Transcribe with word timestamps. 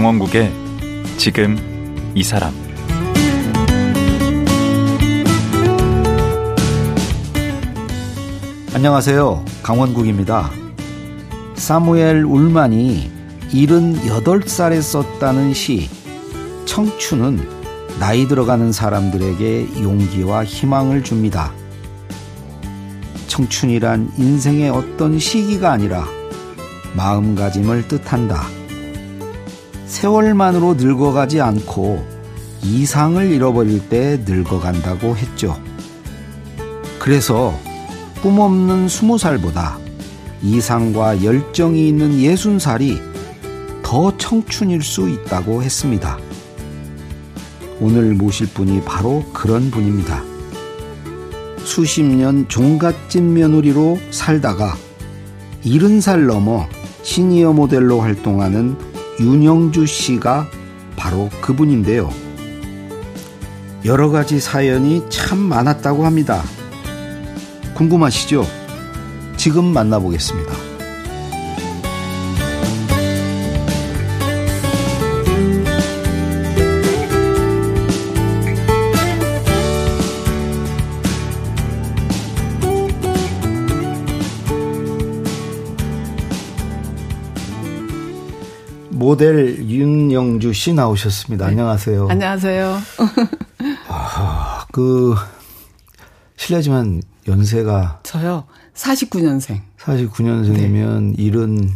강원국의 0.00 0.50
지금 1.18 1.58
이 2.14 2.22
사람 2.22 2.54
안녕하세요. 8.72 9.44
강원국입니다. 9.62 10.50
사무엘 11.54 12.24
울만이 12.24 13.10
78살에 13.50 14.80
썼다는 14.80 15.52
시 15.52 15.90
청춘은 16.64 17.46
나이 17.98 18.26
들어가는 18.26 18.72
사람들에게 18.72 19.82
용기와 19.82 20.46
희망을 20.46 21.04
줍니다. 21.04 21.52
청춘이란 23.26 24.12
인생의 24.16 24.70
어떤 24.70 25.18
시기가 25.18 25.70
아니라 25.72 26.06
마음가짐을 26.96 27.86
뜻한다. 27.86 28.59
세월만으로 29.90 30.74
늙어가지 30.74 31.40
않고 31.40 32.06
이상을 32.62 33.28
잃어버릴 33.28 33.88
때 33.88 34.22
늙어간다고 34.24 35.16
했죠. 35.16 35.60
그래서 37.00 37.52
꿈 38.22 38.38
없는 38.38 38.88
스무 38.88 39.18
살보다 39.18 39.78
이상과 40.42 41.24
열정이 41.24 41.88
있는 41.88 42.20
예순 42.20 42.60
살이 42.60 43.00
더 43.82 44.16
청춘일 44.16 44.82
수 44.82 45.08
있다고 45.08 45.62
했습니다. 45.62 46.18
오늘 47.80 48.14
모실 48.14 48.46
분이 48.46 48.82
바로 48.84 49.24
그런 49.32 49.72
분입니다. 49.72 50.22
수십 51.64 52.04
년 52.04 52.46
종갓집 52.46 53.24
며느리로 53.24 53.98
살다가 54.10 54.76
70살 55.64 56.26
넘어 56.26 56.68
시니어 57.02 57.54
모델로 57.54 58.00
활동하는 58.00 58.89
윤영주 59.20 59.84
씨가 59.84 60.46
바로 60.96 61.28
그분인데요. 61.42 62.10
여러 63.84 64.08
가지 64.08 64.40
사연이 64.40 65.04
참 65.10 65.38
많았다고 65.38 66.06
합니다. 66.06 66.42
궁금하시죠? 67.74 68.46
지금 69.36 69.66
만나보겠습니다. 69.66 70.69
모델 89.10 89.58
윤영주 89.68 90.52
씨 90.52 90.72
나오셨습니다. 90.72 91.46
네. 91.46 91.50
안녕하세요. 91.50 92.06
안녕하세요. 92.10 92.78
아, 93.88 94.64
그 94.70 95.16
실례지만 96.36 97.02
연세가 97.26 98.02
저요. 98.04 98.44
49년생. 98.76 99.62
49년생이면 99.80 101.16
네. 101.16 101.22
일은 101.24 101.72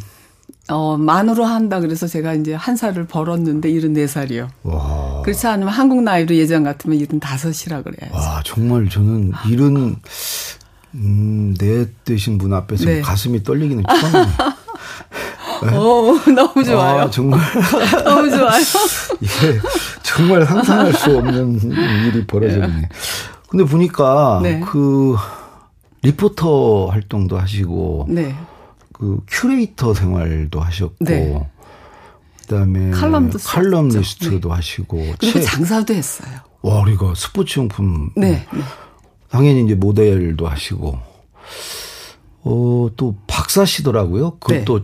어, 0.69 0.97
만으로 0.97 1.45
한다 1.45 1.81
그래서 1.81 2.07
제가 2.07 2.35
이제 2.35 2.55
한 2.55 2.77
살을 2.77 3.09
벌었는데 3.09 3.69
74살이요. 3.69 4.49
와. 4.63 5.23
그렇지 5.23 5.49
않으면 5.49 5.73
한국 5.73 6.05
나이로 6.05 6.37
예전 6.37 6.63
같으면 6.63 6.99
75이라 6.99 7.83
그래야지. 7.83 8.15
와, 8.15 8.43
정말 8.45 8.89
저는 8.89 9.33
일은 9.51 9.97
음, 10.95 11.55
내 11.59 11.85
되신 12.05 12.39
분 12.39 12.53
앞에서 12.53 12.85
네. 12.85 13.01
가슴이 13.01 13.43
떨리기는 13.43 13.83
처음이에요. 13.83 14.55
오, 15.73 16.19
너무 16.35 16.65
좋아요. 16.65 17.01
아, 17.03 17.11
정말 17.11 17.41
너무 18.05 18.31
좋아요. 18.31 18.61
이게 19.21 19.59
정말 20.03 20.45
상상할 20.45 20.93
수 20.95 21.17
없는 21.19 21.61
일이 22.07 22.27
벌어졌네. 22.27 22.89
근데 23.49 23.65
보니까 23.65 24.41
네. 24.43 24.61
그 24.61 25.17
리포터 26.03 26.87
활동도 26.87 27.39
하시고 27.39 28.07
네. 28.09 28.35
그 28.93 29.21
큐레이터 29.29 29.95
생활도 29.95 30.61
하셨고 30.61 30.97
네. 31.01 31.51
그다음에 32.43 32.91
칼럼도. 32.91 33.39
칼럼니스트도 33.39 34.53
하시고 34.53 34.97
그리고 35.19 35.41
책- 35.41 35.43
장사도 35.45 35.95
했어요. 35.95 36.37
와 36.63 36.81
우리가 36.81 37.15
스포츠 37.17 37.59
용품 37.59 38.11
네. 38.17 38.47
네. 38.53 38.61
당연히 39.31 39.65
이제 39.65 39.75
모델도 39.75 40.47
하시고 40.47 40.99
어 42.45 42.89
또 42.97 43.17
박사시더라고요. 43.27 44.37
그것도 44.39 44.81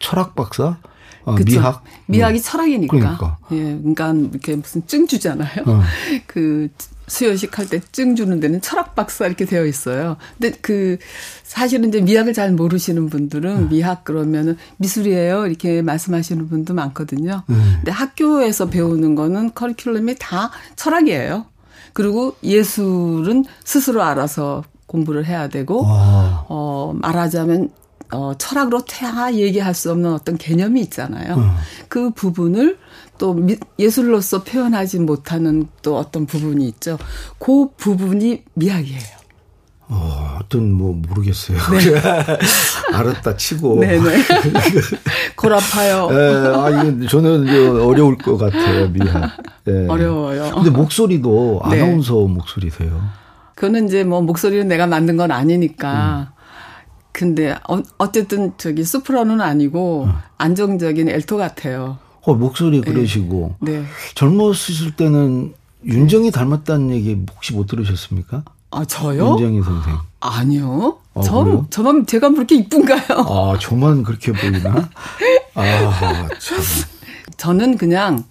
철학 0.00 0.34
박사, 0.34 0.76
어, 1.24 1.34
그쵸. 1.34 1.60
미학, 1.60 1.84
미학이 2.06 2.38
음. 2.38 2.42
철학이니까. 2.42 2.96
그러니까. 2.98 3.38
예, 3.52 3.56
그러니까 3.78 4.12
이렇게 4.32 4.56
무슨 4.56 4.86
증 4.86 5.06
주잖아요. 5.06 5.64
어. 5.66 5.82
그 6.26 6.68
수여식 7.06 7.58
할 7.58 7.66
때 7.68 7.80
증 7.90 8.14
주는 8.14 8.38
데는 8.38 8.60
철학 8.60 8.94
박사 8.94 9.26
이렇게 9.26 9.44
되어 9.44 9.64
있어요. 9.66 10.16
근데 10.38 10.56
그 10.60 10.96
사실은 11.42 11.88
이제 11.88 12.00
미학을 12.00 12.32
잘 12.34 12.52
모르시는 12.52 13.10
분들은 13.10 13.68
미학 13.68 14.04
그러면은 14.04 14.56
미술이에요 14.76 15.46
이렇게 15.46 15.82
말씀하시는 15.82 16.48
분도 16.48 16.72
많거든요. 16.74 17.42
근데 17.46 17.90
학교에서 17.90 18.70
배우는 18.70 19.16
거는 19.16 19.50
커리큘럼이 19.52 20.16
다 20.20 20.52
철학이에요. 20.76 21.46
그리고 21.94 22.36
예술은 22.44 23.44
스스로 23.64 24.02
알아서 24.04 24.62
공부를 24.86 25.26
해야 25.26 25.48
되고 25.48 25.84
와. 25.84 26.44
어, 26.48 26.92
말하자면, 26.96 27.70
어, 28.12 28.32
철학으로 28.36 28.84
다 28.84 29.34
얘기할 29.34 29.74
수 29.74 29.90
없는 29.90 30.12
어떤 30.12 30.36
개념이 30.36 30.80
있잖아요. 30.82 31.54
그 31.88 32.10
부분을 32.10 32.78
또 33.18 33.34
미, 33.34 33.56
예술로서 33.78 34.44
표현하지 34.44 35.00
못하는 35.00 35.68
또 35.82 35.98
어떤 35.98 36.26
부분이 36.26 36.66
있죠. 36.68 36.98
그 37.38 37.68
부분이 37.76 38.44
미학이에요. 38.54 39.20
어, 39.92 40.38
어떤 40.40 40.72
뭐 40.72 40.94
모르겠어요. 40.94 41.58
알았다 42.94 43.36
치고. 43.36 43.80
네. 43.80 43.98
네네. 44.00 44.24
골 45.36 45.52
아파요. 45.52 46.08
예, 46.12 46.16
아, 46.16 46.70
이건 46.70 47.08
저는 47.08 47.44
이제 47.44 47.66
어려울 47.66 48.16
것 48.16 48.38
같아요, 48.38 48.88
미안. 48.88 49.28
예. 49.66 49.86
어려워요. 49.88 50.52
근데 50.54 50.70
목소리도 50.70 51.62
네. 51.70 51.82
아나운서 51.82 52.14
목소리세요. 52.14 53.02
그거는 53.56 53.88
이제 53.88 54.04
뭐 54.04 54.22
목소리는 54.22 54.66
내가 54.68 54.86
만든 54.86 55.16
건 55.16 55.32
아니니까. 55.32 56.32
근데 57.12 57.54
어, 57.68 57.82
어쨌든 57.98 58.52
저기 58.56 58.84
소프라노는 58.84 59.40
아니고 59.40 60.08
안정적인 60.38 61.08
엘토 61.08 61.36
같아요. 61.36 61.98
어, 62.22 62.34
목소리 62.34 62.80
그러시고. 62.80 63.56
네. 63.60 63.84
젊었을 64.14 64.92
때는 64.96 65.54
윤정이 65.84 66.30
닮았다는 66.30 66.90
얘기 66.90 67.18
혹시 67.34 67.54
못 67.54 67.66
들으셨습니까? 67.66 68.44
아, 68.70 68.84
저요? 68.84 69.30
윤정이 69.30 69.62
선생. 69.62 69.94
아니요. 70.20 70.98
어, 71.14 71.22
저, 71.22 71.42
그래요? 71.42 71.66
저만, 71.70 72.06
제가 72.06 72.28
뭐 72.28 72.36
그렇게 72.36 72.56
이쁜가요? 72.56 73.18
아, 73.26 73.58
저만 73.58 74.04
그렇게 74.04 74.32
보이나? 74.32 74.88
아, 75.54 76.28
참. 76.38 76.58
저는 77.36 77.78
그냥 77.78 78.22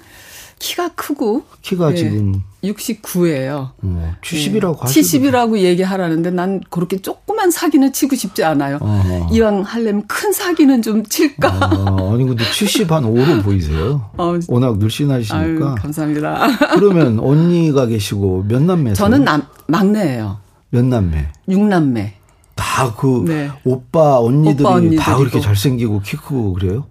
키가 0.59 0.89
크고. 0.89 1.44
키가 1.62 1.91
예, 1.91 1.95
지금 1.95 2.44
69예요. 2.63 3.72
어, 3.81 4.16
70이라고 4.22 4.80
하시죠. 4.80 5.19
70이라고 5.19 5.57
얘기하라는데 5.57 6.31
난 6.31 6.62
그렇게 6.69 7.01
조 7.01 7.18
그만 7.39 7.51
사기는 7.51 7.94
치고 7.94 8.18
싶지 8.18 8.44
않아요. 8.44 8.80
어허. 8.81 9.30
이왕 9.31 9.62
하려면 9.62 10.06
큰 10.07 10.33
사기는 10.33 10.81
좀 10.81 11.06
칠까? 11.06 11.47
아, 11.47 12.12
아니 12.12 12.25
근데 12.25 12.44
70한 12.44 13.06
5로 13.06 13.41
보이세요. 13.41 14.09
어, 14.18 14.38
워낙 14.50 14.68
아유, 14.68 14.75
늘씬하시니까. 14.77 15.75
감사합니다. 15.75 16.47
그러면 16.75 17.18
언니가 17.19 17.86
계시고 17.86 18.44
몇 18.45 18.62
남매세요? 18.62 18.95
저는 18.95 19.24
남, 19.24 19.44
막내예요. 19.68 20.38
몇 20.71 20.83
남매? 20.83 21.30
육남매. 21.47 22.13
다그 22.56 23.24
네. 23.25 23.50
오빠 23.63 24.19
언니들이 24.19 24.65
오빠. 24.68 25.01
다 25.01 25.15
그렇게 25.18 25.39
잘생기고 25.39 26.01
키 26.01 26.18
크고 26.18 26.53
그래요? 26.56 26.88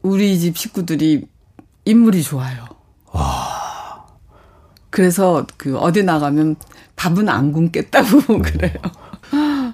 우리 0.00 0.38
집 0.38 0.56
식구들이 0.56 1.26
인물이 1.84 2.22
좋아요. 2.22 2.64
그래서 4.88 5.46
그 5.58 5.76
어디 5.76 6.02
나가면 6.02 6.56
밥은 6.96 7.28
안 7.28 7.52
굶겠다고 7.52 8.38
그래요. 8.40 8.72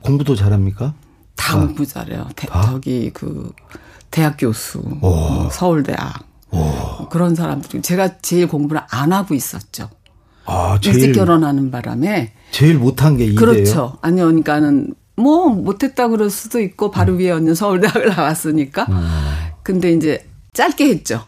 공부도 0.07 0.35
잘합니까? 0.35 0.95
다 1.35 1.57
아. 1.57 1.61
공부 1.61 1.85
잘해요. 1.87 2.29
대, 2.37 2.47
다? 2.47 2.63
저기 2.63 3.11
그 3.13 3.53
대학 4.11 4.37
교수, 4.39 4.81
뭐 4.85 5.51
서울대학 5.51 6.25
뭐 6.51 7.09
그런 7.11 7.35
사람들이 7.35 7.83
제가 7.83 8.19
제일 8.19 8.49
공부를 8.49 8.83
안 8.91 9.13
하고 9.13 9.35
있었죠. 9.35 9.91
아, 10.47 10.75
일찍 10.77 10.93
제일 11.01 11.13
결혼하는 11.13 11.71
바람에 11.71 12.33
제일 12.51 12.79
못한 12.79 13.17
게 13.17 13.25
이대요. 13.25 13.37
그렇죠. 13.39 13.99
아니 14.01 14.21
그러니까는 14.21 14.95
뭐 15.17 15.49
못했다 15.49 16.09
그럴 16.09 16.31
수도 16.31 16.61
있고 16.61 16.91
바로 16.91 17.15
음. 17.15 17.19
위에 17.19 17.31
언니 17.31 17.55
서울대학을 17.55 18.09
나왔으니까. 18.17 18.87
근데 19.63 19.93
이제 19.93 20.27
짧게 20.53 20.89
했죠. 20.89 21.25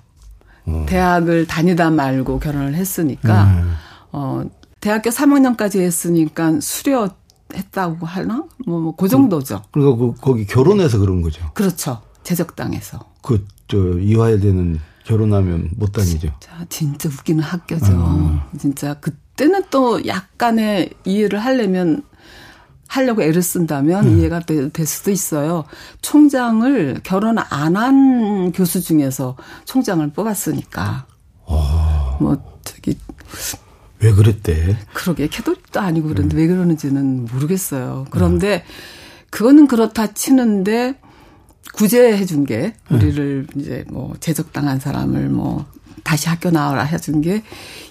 음. 0.68 0.86
대학을 0.86 1.46
다니다 1.46 1.90
말고 1.90 2.38
결혼을 2.38 2.74
했으니까 2.74 3.44
음. 3.44 3.74
어 4.12 4.42
대학교 4.80 5.10
3학년까지 5.10 5.80
했으니까 5.80 6.60
수료 6.60 7.08
했다고 7.54 8.06
하나? 8.06 8.44
뭐 8.66 8.80
뭐 8.80 8.96
그 8.96 9.08
정도죠. 9.08 9.62
그러니까 9.72 9.96
그, 9.96 10.14
거기 10.20 10.46
결혼해서 10.46 10.98
그런 10.98 11.22
거죠. 11.22 11.50
그렇죠. 11.54 12.02
제적당해서. 12.24 13.00
그 13.22 13.46
저 13.70 13.76
이화여대는 13.98 14.80
결혼하면 15.04 15.70
못 15.76 15.92
다니죠. 15.92 16.32
진짜, 16.40 16.66
진짜 16.70 17.08
웃기는 17.10 17.42
학교죠. 17.44 17.84
어. 17.92 18.50
진짜 18.58 18.94
그때는 18.94 19.64
또 19.70 20.06
약간의 20.06 20.90
이해를 21.04 21.38
하려면 21.38 22.02
하려고 22.88 23.22
애를 23.22 23.42
쓴다면 23.42 24.06
음. 24.06 24.18
이해가 24.18 24.40
되, 24.40 24.70
될 24.70 24.86
수도 24.86 25.10
있어요. 25.10 25.64
총장을 26.00 27.00
결혼 27.02 27.36
안 27.38 27.76
한 27.76 28.52
교수 28.52 28.80
중에서 28.80 29.36
총장을 29.66 30.10
뽑았으니까. 30.14 31.06
어. 31.44 32.16
뭐 32.20 32.36
저기 32.64 32.98
왜 34.00 34.12
그랬대? 34.12 34.76
그러게 34.92 35.28
캐도릭도 35.28 35.80
아니고 35.80 36.08
그런데 36.08 36.36
음. 36.36 36.38
왜 36.38 36.46
그러는지는 36.46 37.26
모르겠어요. 37.32 38.06
그런데 38.10 38.64
그거는 39.30 39.66
그렇다 39.66 40.14
치는데 40.14 40.94
구제해 41.74 42.24
준 42.24 42.44
게 42.46 42.74
우리를 42.90 43.46
음. 43.54 43.60
이제 43.60 43.84
뭐 43.88 44.14
제적당한 44.20 44.80
사람을 44.80 45.28
뭐 45.28 45.66
다시 46.04 46.28
학교 46.28 46.50
나와라 46.50 46.82
해준 46.84 47.20
게 47.20 47.42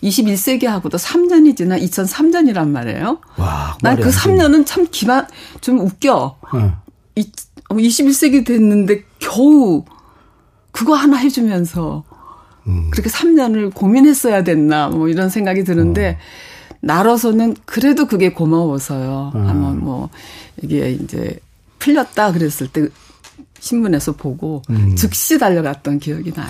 21세기하고도 0.02 0.98
3년이 0.98 1.56
지난 1.58 1.80
2003년이란 1.80 2.68
말이에요. 2.70 3.20
와, 3.38 3.78
난 3.84 3.98
그 3.98 4.10
3년은 4.10 4.66
참 4.66 4.88
기만 4.90 5.28
좀 5.62 5.80
웃겨. 5.80 6.40
응. 6.56 6.74
이, 7.16 7.30
21세기 7.70 8.46
됐는데 8.46 9.04
겨우 9.20 9.84
그거 10.72 10.96
하나 10.96 11.18
해주면서 11.18 12.04
음. 12.68 12.90
그렇게 12.92 13.10
3년을 13.10 13.74
고민했어야 13.74 14.44
됐나 14.44 14.90
뭐 14.90 15.10
이런 15.10 15.30
생각이 15.30 15.64
드는데 15.64 16.18
어. 16.20 16.78
나로서는 16.82 17.56
그래도 17.66 18.08
그게 18.08 18.32
고마워서요. 18.32 19.32
음. 19.36 19.48
한번 19.48 19.80
뭐 19.80 20.10
이게 20.62 20.92
이제 20.92 21.40
풀렸다 21.80 22.32
그랬을 22.34 22.68
때 22.68 22.88
신문에서 23.60 24.14
보고 24.14 24.62
음. 24.70 24.96
즉시 24.96 25.38
달려갔던 25.38 26.00
기억이 26.00 26.34
나요. 26.34 26.50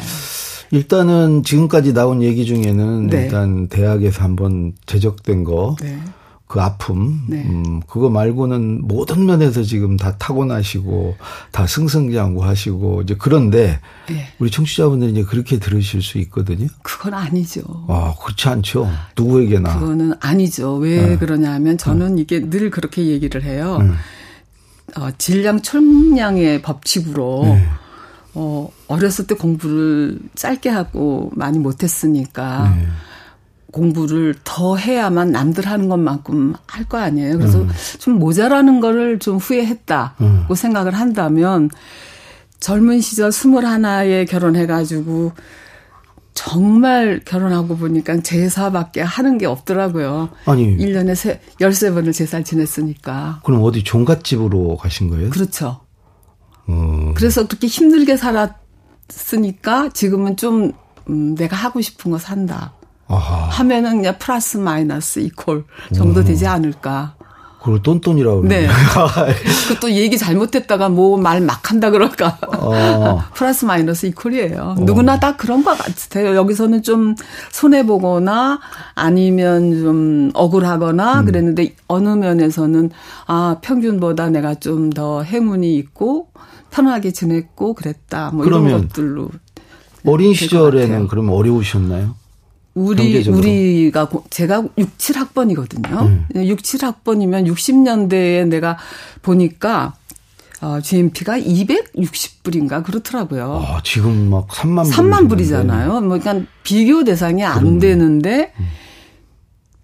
일단은 0.72 1.44
지금까지 1.44 1.94
나온 1.94 2.22
얘기 2.22 2.46
중에는 2.46 3.08
네. 3.08 3.24
일단 3.24 3.68
대학에서 3.68 4.24
한번 4.24 4.74
제적된 4.86 5.44
거. 5.44 5.76
네. 5.82 5.98
그 6.48 6.62
아픔, 6.62 7.26
네. 7.28 7.44
음, 7.44 7.82
그거 7.88 8.10
말고는 8.10 8.88
모든 8.88 9.26
면에서 9.26 9.64
지금 9.64 9.98
다 9.98 10.16
타고나시고, 10.18 11.18
다 11.52 11.68
승승장구하시고, 11.68 13.02
이제 13.02 13.16
그런데, 13.20 13.82
네. 14.08 14.28
우리 14.40 14.50
청취자분들이 14.50 15.12
이제 15.12 15.24
그렇게 15.24 15.60
들으실 15.60 16.02
수 16.02 16.18
있거든요? 16.20 16.68
그건 16.84 17.16
아니죠. 17.16 17.62
아, 17.90 18.16
그렇지 18.24 18.48
않죠. 18.48 18.90
누구에게나. 19.18 19.78
그거는 19.78 20.14
아니죠. 20.22 20.76
왜 20.76 21.06
네. 21.06 21.18
그러냐면 21.18 21.78
저는 21.78 22.16
네. 22.16 22.22
이게 22.22 22.50
늘 22.50 22.70
그렇게 22.70 23.08
얘기를 23.08 23.44
해요. 23.44 23.80
네. 23.82 23.92
어, 24.96 25.12
질량 25.18 25.62
총량의 25.62 26.62
법칙으로, 26.62 27.42
네. 27.44 27.68
어, 28.36 28.70
어렸을 28.88 29.28
때 29.28 29.36
공부를 29.36 30.20
짧게 30.36 30.70
하고 30.70 31.30
많이 31.36 31.60
못했으니까 31.60 32.74
네. 32.74 32.88
공부를 33.72 34.34
더 34.44 34.76
해야만 34.78 35.32
남들 35.32 35.68
하는 35.68 35.90
것만큼 35.90 36.54
할 36.68 36.86
거 36.88 36.98
아니에요. 36.98 37.38
그래서 37.38 37.60
음. 37.62 37.70
좀 38.00 38.14
모자라는 38.20 38.80
거를 38.80 39.20
좀 39.20 39.38
후회했다고 39.38 40.24
음. 40.24 40.46
생각을 40.56 40.94
한다면 40.94 41.70
젊은 42.60 43.02
시절 43.02 43.32
스물 43.32 43.66
하나에 43.66 44.26
결혼해가지고 44.26 45.34
정말 46.34 47.20
결혼하고 47.26 47.76
보니까 47.78 48.22
제사밖에 48.22 49.02
하는 49.02 49.38
게 49.38 49.46
없더라고요. 49.48 50.30
아니. 50.46 50.78
1년에 50.78 51.16
세, 51.16 51.42
13번을 51.60 52.14
제사를 52.14 52.46
지냈으니까. 52.46 53.42
그럼 53.44 53.64
어디 53.64 53.84
종갓집으로 53.84 54.78
가신 54.78 55.10
거예요? 55.10 55.30
그렇죠. 55.32 55.82
음. 56.70 57.14
그래서 57.16 57.48
그렇게 57.48 57.68
힘들게 57.68 58.16
살았으니까 58.18 59.90
지금은 59.94 60.38
좀 60.38 60.72
음, 61.10 61.36
내가 61.36 61.56
하고 61.56 61.82
싶은 61.82 62.12
거 62.12 62.18
산다. 62.18 62.74
아하. 63.08 63.48
하면은 63.50 63.98
그냥 63.98 64.16
플러스 64.20 64.58
마이너스 64.58 65.20
이퀄 65.20 65.64
정도 65.96 66.22
음. 66.22 66.26
되지 66.26 66.46
않을까. 66.48 67.16
그걸 67.60 67.82
똔똔이라고 67.82 68.42
그러네. 68.44 68.68
네. 68.68 68.68
그또 69.68 69.92
얘기 69.92 70.18
잘못했다가 70.18 70.88
뭐 70.90 71.18
말 71.18 71.42
막 71.42 71.70
한다 71.70 71.90
그럴까. 71.90 72.38
어. 72.60 73.24
플러스 73.34 73.66
마이너스 73.66 74.06
이퀄이에요. 74.06 74.76
어. 74.78 74.82
누구나 74.84 75.20
다 75.20 75.36
그런 75.36 75.64
것 75.64 75.78
같아요. 75.78 76.36
여기서는 76.36 76.84
좀 76.84 77.16
손해보거나 77.52 78.60
아니면 78.96 79.82
좀 79.82 80.32
억울하거나 80.34 81.22
음. 81.22 81.26
그랬는데 81.26 81.76
어느 81.88 82.08
면에서는 82.10 82.92
아, 83.26 83.58
평균보다 83.62 84.30
내가 84.30 84.56
좀 84.56 84.90
더 84.92 85.22
행운이 85.24 85.76
있고 85.78 86.28
편하게 86.72 87.12
지냈고 87.12 87.74
그랬다. 87.74 88.32
뭐 88.34 88.46
이런 88.46 88.70
것들로. 88.72 89.30
어린 90.06 90.34
시절에는 90.34 91.08
그러면 91.08 91.34
어려우셨나요? 91.36 92.16
우리 92.78 93.14
경제적으로. 93.14 93.40
우리가 93.40 94.10
제가 94.30 94.64
6, 94.78 94.98
7학번이거든요. 94.98 96.02
음. 96.02 96.26
6, 96.36 96.60
7학번이면 96.60 97.48
60년대에 97.52 98.48
내가 98.48 98.78
보니까 99.22 99.96
어, 100.62 100.80
GMP가 100.82 101.38
260불인가 101.40 102.84
그렇더라고요. 102.84 103.64
아, 103.68 103.82
지금 103.84 104.30
막 104.30 104.48
3만 104.48 104.90
3만 104.92 105.30
불이잖아요. 105.30 106.02
뭐 106.02 106.18
그러니까 106.20 106.48
비교 106.64 107.04
대상이 107.04 107.44
안 107.44 107.60
그러네. 107.60 107.80
되는데 107.80 108.54
음. 108.60 108.66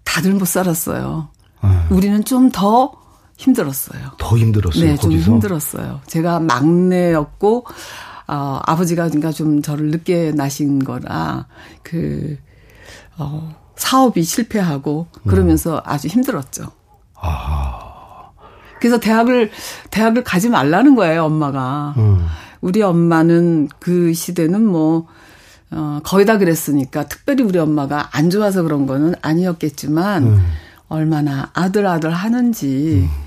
다들 0.04 0.32
못 0.32 0.46
살았어요. 0.46 1.28
아. 1.60 1.86
우리는 1.90 2.24
좀 2.24 2.50
더 2.50 2.92
힘들었어요. 3.36 4.12
더 4.18 4.38
힘들었어요. 4.38 4.84
네, 4.84 4.96
거기서? 4.96 5.24
좀 5.24 5.34
힘들었어요. 5.34 6.00
제가 6.06 6.40
막내였고 6.40 7.66
어, 8.26 8.60
아버지가 8.64 9.08
그러니까 9.08 9.32
좀 9.32 9.60
저를 9.60 9.90
늦게 9.90 10.32
나신 10.34 10.82
거라 10.82 11.46
그 11.82 12.38
어, 13.18 13.54
사업이 13.76 14.22
실패하고 14.22 15.08
그러면서 15.26 15.76
음. 15.76 15.80
아주 15.84 16.08
힘들었죠. 16.08 16.64
아. 17.14 18.30
그래서 18.80 18.98
대학을 18.98 19.50
대학을 19.90 20.24
가지 20.24 20.48
말라는 20.48 20.94
거예요, 20.94 21.24
엄마가. 21.24 21.94
음. 21.96 22.26
우리 22.60 22.82
엄마는 22.82 23.68
그 23.78 24.12
시대는 24.12 24.64
뭐 24.64 25.06
어, 25.70 26.00
거의 26.04 26.24
다 26.24 26.38
그랬으니까 26.38 27.06
특별히 27.06 27.44
우리 27.44 27.58
엄마가 27.58 28.10
안 28.12 28.30
좋아서 28.30 28.62
그런 28.62 28.86
거는 28.86 29.14
아니었겠지만 29.22 30.24
음. 30.24 30.46
얼마나 30.88 31.50
아들 31.52 31.86
아들 31.86 32.10
하는지 32.10 33.02
음. 33.02 33.24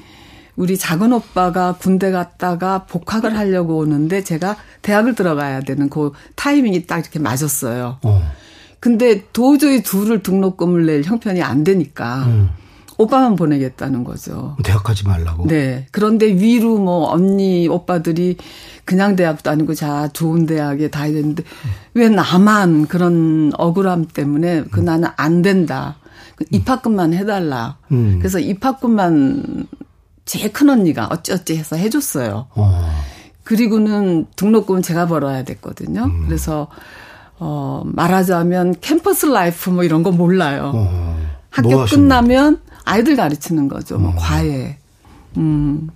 우리 0.56 0.78
작은 0.78 1.14
오빠가 1.14 1.74
군대 1.74 2.10
갔다가 2.10 2.86
복학을 2.86 3.38
하려고 3.38 3.78
오는데 3.78 4.24
제가 4.24 4.58
대학을 4.82 5.14
들어가야 5.14 5.62
되는 5.62 5.90
그 5.90 6.14
타이밍이 6.36 6.88
딱 6.88 7.00
이렇게 7.00 7.20
맞았어요. 7.20 8.00
어. 8.02 8.32
근데 8.88 9.26
도저히 9.34 9.84
둘을 9.84 10.24
등록금을 10.24 10.86
낼 10.86 11.04
형편이 11.04 11.42
안 11.44 11.66
되니까 11.66 12.24
음. 12.24 12.50
오빠만 12.98 13.36
보내겠다는 13.36 14.06
거죠. 14.06 14.56
대학 14.64 14.82
가지 14.82 15.06
말라고. 15.06 15.46
네. 15.46 15.88
그런데 15.92 16.28
위로 16.28 16.78
뭐 16.78 17.12
언니 17.12 17.68
오빠들이 17.68 18.38
그냥 18.86 19.18
대학도 19.18 19.50
아니고 19.50 19.74
자 19.74 20.08
좋은 20.14 20.46
대학에 20.46 20.90
가야 20.90 21.12
되는데 21.12 21.44
음. 21.44 21.70
왜 21.96 22.08
나만 22.08 22.88
그런 22.88 23.52
억울함 23.58 24.06
때문에 24.06 24.64
그 24.72 24.80
음. 24.80 24.86
나는 24.86 25.10
안 25.18 25.42
된다. 25.42 25.98
그 26.38 26.46
입학금만 26.50 27.14
해달라. 27.14 27.80
음. 27.92 28.20
그래서 28.20 28.40
입학금만 28.40 29.68
제일 30.24 30.54
큰 30.54 30.70
언니가 30.70 31.10
어찌어찌 31.12 31.58
해서 31.58 31.76
해줬어요. 31.76 32.48
어. 32.56 32.90
그리고는 33.44 34.28
등록금은 34.38 34.82
제가 34.82 35.08
벌어야 35.08 35.44
됐거든요. 35.44 36.06
음. 36.06 36.24
그래서 36.26 36.70
어, 37.40 37.84
말하자면 37.86 38.76
campus 38.82 39.26
life 39.28 39.70
뭐 39.70 39.84
이런 39.84 40.04
거 40.04 40.12
몰라요. 40.12 40.72
어, 40.74 41.28
학교 41.50 41.70
뭐 41.70 41.86
끝나면 41.86 42.60
아이들 42.84 43.16
가르치는 43.16 43.68
거죠. 43.68 43.98
뭐 43.98 44.12
어. 44.12 44.16
과외. 44.18 44.78
음. 45.38 45.90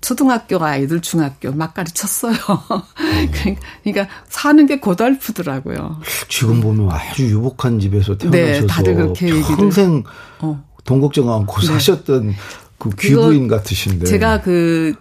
초등학교 0.00 0.62
아이들 0.64 1.00
중학교 1.00 1.52
막 1.52 1.74
가르쳤어요. 1.74 2.34
어. 2.48 2.82
그러니까 3.84 4.08
사는 4.28 4.64
게 4.66 4.80
고달프더라고요. 4.80 6.00
지금 6.28 6.60
보면 6.60 6.90
아주 6.90 7.26
유복한 7.26 7.78
집에서 7.78 8.16
태어나셔서 8.16 8.60
네, 8.60 8.66
다들 8.66 8.94
그렇게 8.94 9.30
평생 9.42 10.02
어. 10.40 10.64
돈 10.84 11.00
걱정 11.02 11.30
않고 11.30 11.60
네. 11.60 11.66
사셨던 11.66 12.34
그 12.78 12.90
귀부인 12.98 13.46
같으신데. 13.46 14.06
제가 14.06 14.40
그 14.40 14.94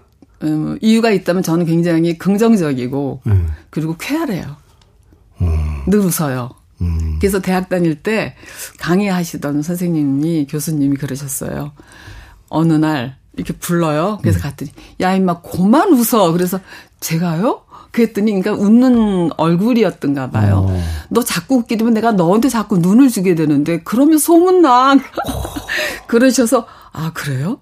음, 0.44 0.78
이유가 0.82 1.12
있다면 1.12 1.44
저는 1.44 1.66
굉장히 1.66 2.18
긍정적이고 2.18 3.22
음. 3.28 3.48
그리고 3.70 3.96
쾌활해요. 3.98 4.58
음. 5.42 5.84
늘 5.88 6.00
웃어요. 6.00 6.50
음. 6.82 7.18
그래서 7.20 7.40
대학 7.40 7.70
다닐 7.70 7.96
때 8.02 8.36
강의하시던 8.80 9.62
선생님이 9.62 10.48
교수님이 10.50 10.96
그러셨어요. 10.98 11.72
어느 12.50 12.74
날 12.74 13.18
이렇게 13.36 13.54
불러요. 13.54 14.18
그래서 14.22 14.40
음. 14.40 14.42
갔더니 14.42 14.72
야 15.02 15.14
임마 15.14 15.42
고만 15.42 15.94
웃어. 15.94 16.32
그래서 16.32 16.60
제가요? 17.00 17.62
그랬더니 17.92 18.40
그러니까 18.40 18.54
웃는 18.64 19.32
얼굴이었던가 19.38 20.30
봐요. 20.30 20.66
어. 20.70 20.84
너 21.10 21.24
자꾸 21.24 21.56
웃게 21.56 21.76
되면 21.76 21.94
내가 21.94 22.12
너한테 22.12 22.48
자꾸 22.48 22.78
눈을 22.78 23.10
주게 23.10 23.34
되는데 23.36 23.82
그러면 23.84 24.18
소문나. 24.20 24.98
그러셔서 26.08 26.66
아 26.92 27.12
그래요? 27.14 27.60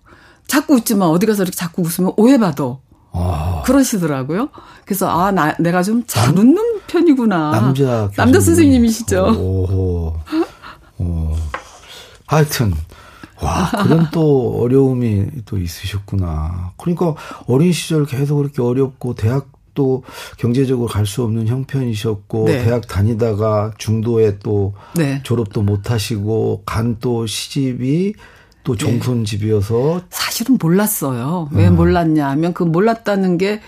자꾸 0.47 0.75
웃지만 0.75 1.07
어디 1.09 1.25
가서 1.25 1.43
이렇게 1.43 1.55
자꾸 1.55 1.81
웃으면 1.81 2.13
오해받아. 2.17 2.63
어. 3.11 3.63
그러시더라고요. 3.65 4.49
그래서 4.85 5.09
아 5.09 5.31
나 5.31 5.55
내가 5.59 5.81
좀 5.83 6.03
잘 6.07 6.37
웃는 6.37 6.76
편이구나. 6.87 7.51
남자 7.51 8.09
남자 8.15 8.39
선생님이시죠. 8.39 9.35
오, 9.39 10.13
오. 10.99 11.35
하여튼 12.25 12.73
와, 13.41 13.69
그런 13.83 14.07
또 14.11 14.61
어려움이 14.61 15.25
또 15.45 15.57
있으셨구나. 15.57 16.73
그러니까 16.77 17.13
어린 17.47 17.71
시절 17.71 18.05
계속 18.05 18.37
그렇게 18.37 18.61
어렵고 18.61 19.13
대학도 19.13 20.03
경제적으로 20.37 20.87
갈 20.87 21.05
수 21.05 21.23
없는 21.23 21.47
형편이셨고 21.47 22.45
네. 22.47 22.63
대학 22.63 22.87
다니다가 22.87 23.73
중도에 23.77 24.39
또 24.39 24.73
네. 24.95 25.21
졸업도 25.23 25.61
못 25.61 25.91
하시고 25.91 26.63
간 26.65 26.97
또 26.99 27.27
시집이 27.27 28.15
또 28.63 28.75
네. 28.75 29.23
집이어서 29.23 30.01
사실은 30.09 30.57
몰랐어요. 30.59 31.47
왜 31.51 31.67
음. 31.67 31.75
몰랐냐 31.75 32.27
하면 32.31 32.53
그 32.53 32.63
몰랐다는 32.63 33.37
게 33.37 33.61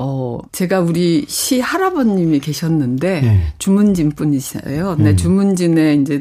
어, 0.00 0.38
제가 0.52 0.78
우리 0.78 1.24
시 1.26 1.60
할아버님이 1.60 2.38
계셨는데, 2.38 3.20
네. 3.20 3.52
주문진 3.58 4.12
분이세요. 4.12 4.94
네, 4.96 5.10
음. 5.10 5.16
주문진에 5.16 5.94
이제, 5.94 6.20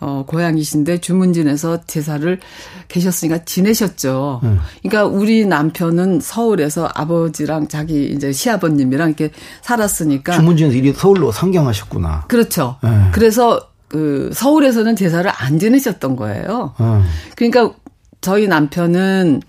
어, 0.00 0.24
고향이신데, 0.26 1.00
주문진에서 1.00 1.82
제사를 1.86 2.40
계셨으니까 2.88 3.44
지내셨죠. 3.44 4.40
음. 4.42 4.58
그러니까 4.82 5.06
우리 5.06 5.46
남편은 5.46 6.18
서울에서 6.20 6.90
아버지랑 6.92 7.68
자기 7.68 8.06
이제 8.06 8.32
시아버님이랑 8.32 9.10
이렇게 9.10 9.30
살았으니까. 9.62 10.32
주문진에서 10.32 10.76
이리 10.76 10.92
서울로 10.92 11.30
상경하셨구나. 11.30 12.24
그렇죠. 12.26 12.76
네. 12.82 12.90
그래서 13.12 13.68
그 13.86 14.30
서울에서는 14.32 14.96
제사를 14.96 15.30
안 15.32 15.60
지내셨던 15.60 16.16
거예요. 16.16 16.74
음. 16.80 17.04
그러니까 17.36 17.72
저희 18.20 18.48
남편은 18.48 19.42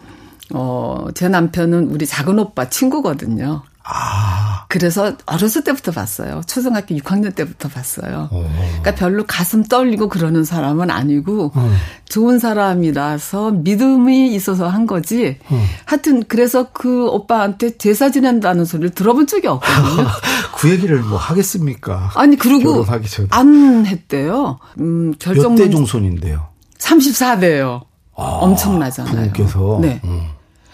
어, 0.52 1.08
제 1.16 1.30
남편은 1.30 1.90
우리 1.90 2.06
작은 2.06 2.38
오빠 2.40 2.70
친구거든요. 2.70 3.64
아. 3.86 4.66
그래서 4.70 5.14
어렸을 5.26 5.64
때부터 5.64 5.92
봤어요. 5.92 6.42
초등학교 6.48 6.96
6학년 6.96 7.36
때부터 7.36 7.68
봤어요. 7.70 8.30
오. 8.32 8.44
그러니까 8.44 8.96
별로 8.96 9.26
가슴 9.26 9.64
떨리고 9.64 10.08
그러는 10.08 10.46
사람은 10.46 10.90
아니고 10.90 11.52
어. 11.54 11.72
좋은 12.08 12.40
사람이라서 12.40 13.52
믿음이 13.52 14.34
있어서 14.34 14.68
한 14.70 14.88
거지. 14.88 15.38
어. 15.50 15.64
하여튼 15.86 16.24
그래서 16.28 16.70
그 16.72 17.08
오빠한테 17.10 17.78
제사 17.78 18.10
지낸다는 18.10 18.66
소리를 18.66 18.92
들어본 18.92 19.28
적이 19.28 19.48
없거든요. 19.48 20.08
그 20.58 20.70
얘기를 20.72 21.02
뭐 21.02 21.18
하겠습니까? 21.18 22.12
아니 22.16 22.38
그리고 22.38 22.86
안 23.32 23.86
했대요. 23.86 24.60
음, 24.80 25.14
결정 25.20 25.56
몇대 25.56 25.70
종손인데요? 25.70 26.48
34대요. 26.80 27.82
아, 28.16 28.24
엄청나잖아요. 28.24 29.34
부모께서. 29.34 29.80
네. 29.82 30.00
음. 30.06 30.33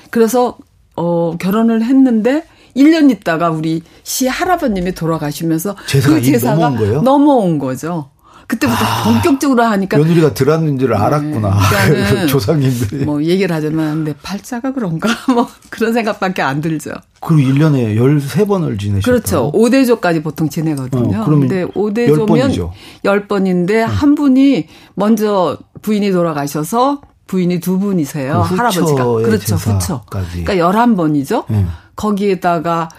그래서 0.09 0.57
어 0.95 1.37
결혼을 1.37 1.83
했는데 1.83 2.43
1년 2.75 3.09
있다가 3.11 3.49
우리 3.49 3.81
시 4.03 4.27
할아버님이 4.27 4.93
돌아가시면서 4.93 5.75
제사가 5.87 6.15
그 6.15 6.21
제사가 6.21 6.69
넘어온, 6.69 7.03
넘어온 7.03 7.59
거죠. 7.59 8.09
그때부터 8.49 8.83
아, 8.83 9.03
본격적으로 9.03 9.61
하니까 9.61 9.97
며느리가 9.99 10.33
들었는 10.33 10.79
줄 10.79 10.95
알았구나. 10.95 11.59
네, 11.91 12.25
조상님들이. 12.25 13.05
뭐 13.05 13.23
얘기를 13.23 13.55
하자면 13.55 14.05
내 14.05 14.15
팔자가 14.23 14.73
그런가 14.73 15.09
뭐 15.31 15.47
그런 15.69 15.93
생각밖에 15.93 16.41
안 16.41 16.59
들죠. 16.59 16.89
그리고 17.21 17.47
1년에 17.47 17.95
13번을 17.95 18.79
지내셨죠. 18.79 19.05
그렇죠. 19.05 19.51
5대조까지 19.53 20.23
보통 20.23 20.49
지내거든요. 20.49 21.21
어, 21.21 21.25
그런데 21.25 21.63
5대조면 21.65 22.71
10번인데 23.05 23.71
응. 23.71 23.85
한 23.85 24.15
분이 24.15 24.67
먼저 24.95 25.59
부인이 25.83 26.11
돌아가셔서 26.11 27.01
부인이 27.29 27.59
두 27.59 27.77
분이세요. 27.77 28.43
그 28.49 28.55
할아버지가. 28.55 29.05
그렇죠. 29.05 29.55
후처. 29.55 30.03
그러니까 30.09 30.55
11번이죠. 30.55 31.45
네. 31.47 31.63
거기에다가 31.95 32.89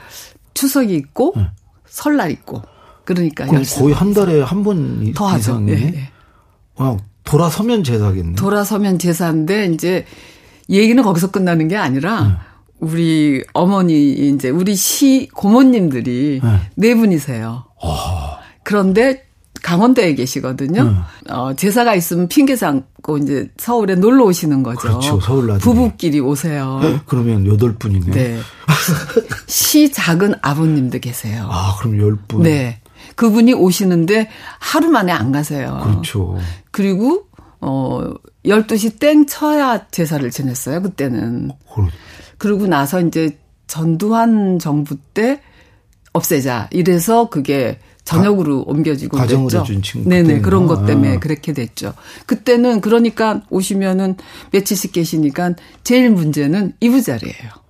추석이 0.55 0.95
있고 0.95 1.33
네. 1.37 1.49
설날 1.87 2.31
있고. 2.31 2.63
그러니까 3.05 3.45
거의 3.47 3.93
한 3.93 4.15
달에 4.15 4.41
한 4.43 4.63
번 4.63 5.13
더 5.17 5.27
하죠. 5.27 5.61
예, 5.69 5.73
예. 5.73 6.11
와, 6.77 6.97
돌아서면 7.25 7.83
제사겠네. 7.83 8.37
돌아서면 8.37 9.01
제사인데 9.01 9.67
이제 9.67 10.05
얘기는 10.69 11.03
거기서 11.03 11.33
끝나는 11.33 11.67
게 11.67 11.77
아니라 11.77 12.23
네. 12.23 12.33
우리 12.79 13.43
어머니 13.53 14.13
이제 14.29 14.49
우리 14.49 14.77
시 14.77 15.29
고모님들이 15.35 16.41
네, 16.43 16.61
네 16.77 16.95
분이세요. 16.95 17.65
아. 17.83 18.39
그런데 18.63 19.25
강원도에 19.63 20.15
계시거든요. 20.15 20.83
음. 20.83 21.03
어, 21.29 21.55
제사가 21.55 21.95
있으면 21.95 22.29
핑계 22.29 22.57
삼고 22.57 23.19
이제 23.19 23.49
서울에 23.57 23.95
놀러 23.95 24.25
오시는 24.25 24.63
거죠. 24.63 24.81
그렇죠. 24.81 25.21
서울 25.21 25.47
나중에. 25.47 25.59
부부끼리 25.59 26.21
오세요. 26.21 26.81
그러면 27.07 27.47
여덟 27.47 27.75
분이네. 27.75 28.11
네. 28.11 28.39
시 29.47 29.91
작은 29.93 30.35
아버님도 30.43 30.99
계세요. 31.01 31.49
아, 31.51 31.77
그럼 31.79 31.99
열 31.99 32.17
분. 32.29 32.43
네. 32.43 32.81
그분이 33.17 33.53
오시는데 33.55 34.29
하루 34.59 34.89
만에 34.89 35.13
안 35.13 35.33
가세요. 35.33 35.81
그렇죠. 35.85 36.39
그리고 36.71 37.27
어 37.61 38.15
12시 38.45 38.99
땡 38.99 39.27
쳐야 39.27 39.87
제사를 39.91 40.29
지냈어요. 40.31 40.83
그때는. 40.83 41.51
그렇... 41.75 41.89
그러고 42.39 42.67
나서 42.67 43.01
이제 43.01 43.39
전두환 43.67 44.59
정부 44.59 44.97
때 45.15 45.41
없애자. 46.13 46.69
이래서 46.73 47.29
그게 47.29 47.79
저녁으로 48.05 48.65
가, 48.65 48.71
옮겨지고 48.71 49.19
그랬죠. 49.19 49.65
네네 50.05 50.41
그런 50.41 50.67
것 50.67 50.87
때문에 50.87 51.17
아. 51.17 51.19
그렇게 51.21 51.53
됐죠. 51.53 51.95
그때는 52.27 52.81
그러니까 52.81 53.43
오시면은 53.51 54.17
며칠씩 54.53 54.93
계시니까 54.93 55.55
제일 55.85 56.11
문제는 56.11 56.75
이부자리예요. 56.81 57.61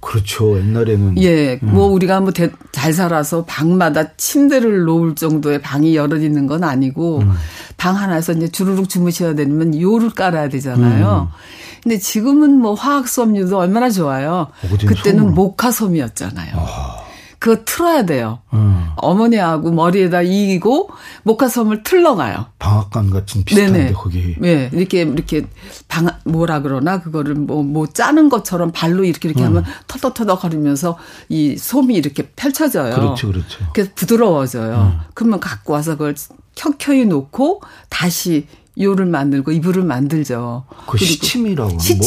그렇죠. 0.00 0.58
옛날에는 0.58 1.22
예, 1.22 1.60
음. 1.62 1.74
뭐 1.74 1.86
우리가 1.88 2.20
뭐 2.20 2.32
잘 2.72 2.94
살아서 2.94 3.44
방마다 3.44 4.16
침대를 4.16 4.84
놓을 4.84 5.14
정도의 5.14 5.60
방이 5.60 5.94
여러 5.94 6.16
있는 6.16 6.46
건 6.46 6.64
아니고 6.64 7.18
음. 7.18 7.32
방 7.76 7.96
하나에서 7.96 8.32
이제 8.32 8.48
주르륵 8.48 8.88
주무셔야 8.88 9.34
되면 9.34 9.78
요를 9.78 10.10
깔아야 10.10 10.48
되잖아요. 10.48 11.28
음. 11.30 11.36
근데 11.82 11.98
지금은 11.98 12.56
뭐 12.56 12.74
화학 12.74 13.06
섬유도 13.08 13.58
얼마나 13.58 13.90
좋아요. 13.90 14.48
어, 14.62 14.86
그때는 14.86 15.34
모카섬이었잖아요. 15.34 16.54
아. 16.56 16.99
그거 17.40 17.62
틀어야 17.64 18.04
돼요. 18.04 18.40
음. 18.52 18.90
어머니하고 18.96 19.72
머리에다 19.72 20.20
이기고 20.20 20.90
목화섬을 21.22 21.82
틀러가요. 21.82 22.46
방앗간 22.58 23.08
같은 23.08 23.44
비슷한데 23.44 23.78
네네. 23.78 23.92
거기. 23.94 24.36
네, 24.38 24.68
이렇게 24.74 25.02
이렇게 25.02 25.46
방 25.88 26.06
뭐라 26.24 26.60
그러나 26.60 27.00
그거를 27.00 27.34
뭐뭐 27.34 27.62
뭐 27.62 27.86
짜는 27.86 28.28
것처럼 28.28 28.72
발로 28.72 29.04
이렇게 29.04 29.30
이렇게 29.30 29.42
음. 29.42 29.46
하면 29.46 29.64
터덕터덕 29.86 30.42
거리면서 30.42 30.98
이 31.30 31.56
솜이 31.56 31.94
이렇게 31.94 32.28
펼쳐져요. 32.36 32.94
그렇죠, 32.94 33.28
그렇죠. 33.28 33.64
그래서 33.72 33.90
부드러워져요. 33.94 34.76
음. 34.76 35.00
그러면 35.14 35.40
갖고 35.40 35.72
와서 35.72 35.92
그걸 35.92 36.14
켜켜이 36.54 37.06
놓고 37.06 37.62
다시 37.88 38.46
요를 38.78 39.06
만들고 39.06 39.52
이불을 39.52 39.84
만들죠. 39.84 40.64
그 40.86 40.98
시침이라고 40.98 41.78
시, 41.78 41.94
뭐, 41.96 42.06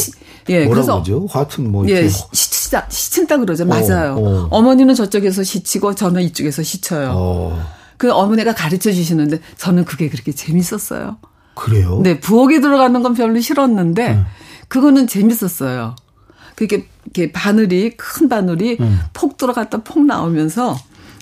예, 0.50 0.68
그래서 0.68 1.00
그죠? 1.00 1.26
하여튼 1.30 1.72
뭐 1.72 1.88
예, 1.90 2.08
시치다 2.08 2.88
시친다 2.90 3.38
그러죠. 3.38 3.66
맞아요. 3.66 4.16
어, 4.16 4.48
어. 4.50 4.62
머니는 4.62 4.96
저쪽에서 4.96 5.44
시치고 5.44 5.96
저는 5.96 6.22
이쪽에서 6.24 6.64
시쳐요. 6.64 7.12
어. 7.14 7.66
그 7.98 8.12
어머니가 8.12 8.54
가르쳐 8.54 8.92
주시는데 8.92 9.40
저는 9.58 9.86
그게 9.86 10.10
그렇게 10.10 10.32
재밌었어요. 10.32 11.18
그래요? 11.56 12.00
네, 12.04 12.20
부엌에 12.20 12.60
들어가는 12.60 13.04
건 13.04 13.14
별로 13.14 13.40
싫었는데 13.40 14.10
네. 14.10 14.24
그거는 14.68 15.08
재밌었어요. 15.08 15.96
그게 16.56 16.88
이렇게 17.06 17.32
바늘이 17.32 17.92
큰 17.98 18.30
바늘이 18.30 18.78
네. 18.80 18.92
폭 19.14 19.38
들어갔다 19.38 19.84
폭 19.84 20.06
나오면서 20.06 20.78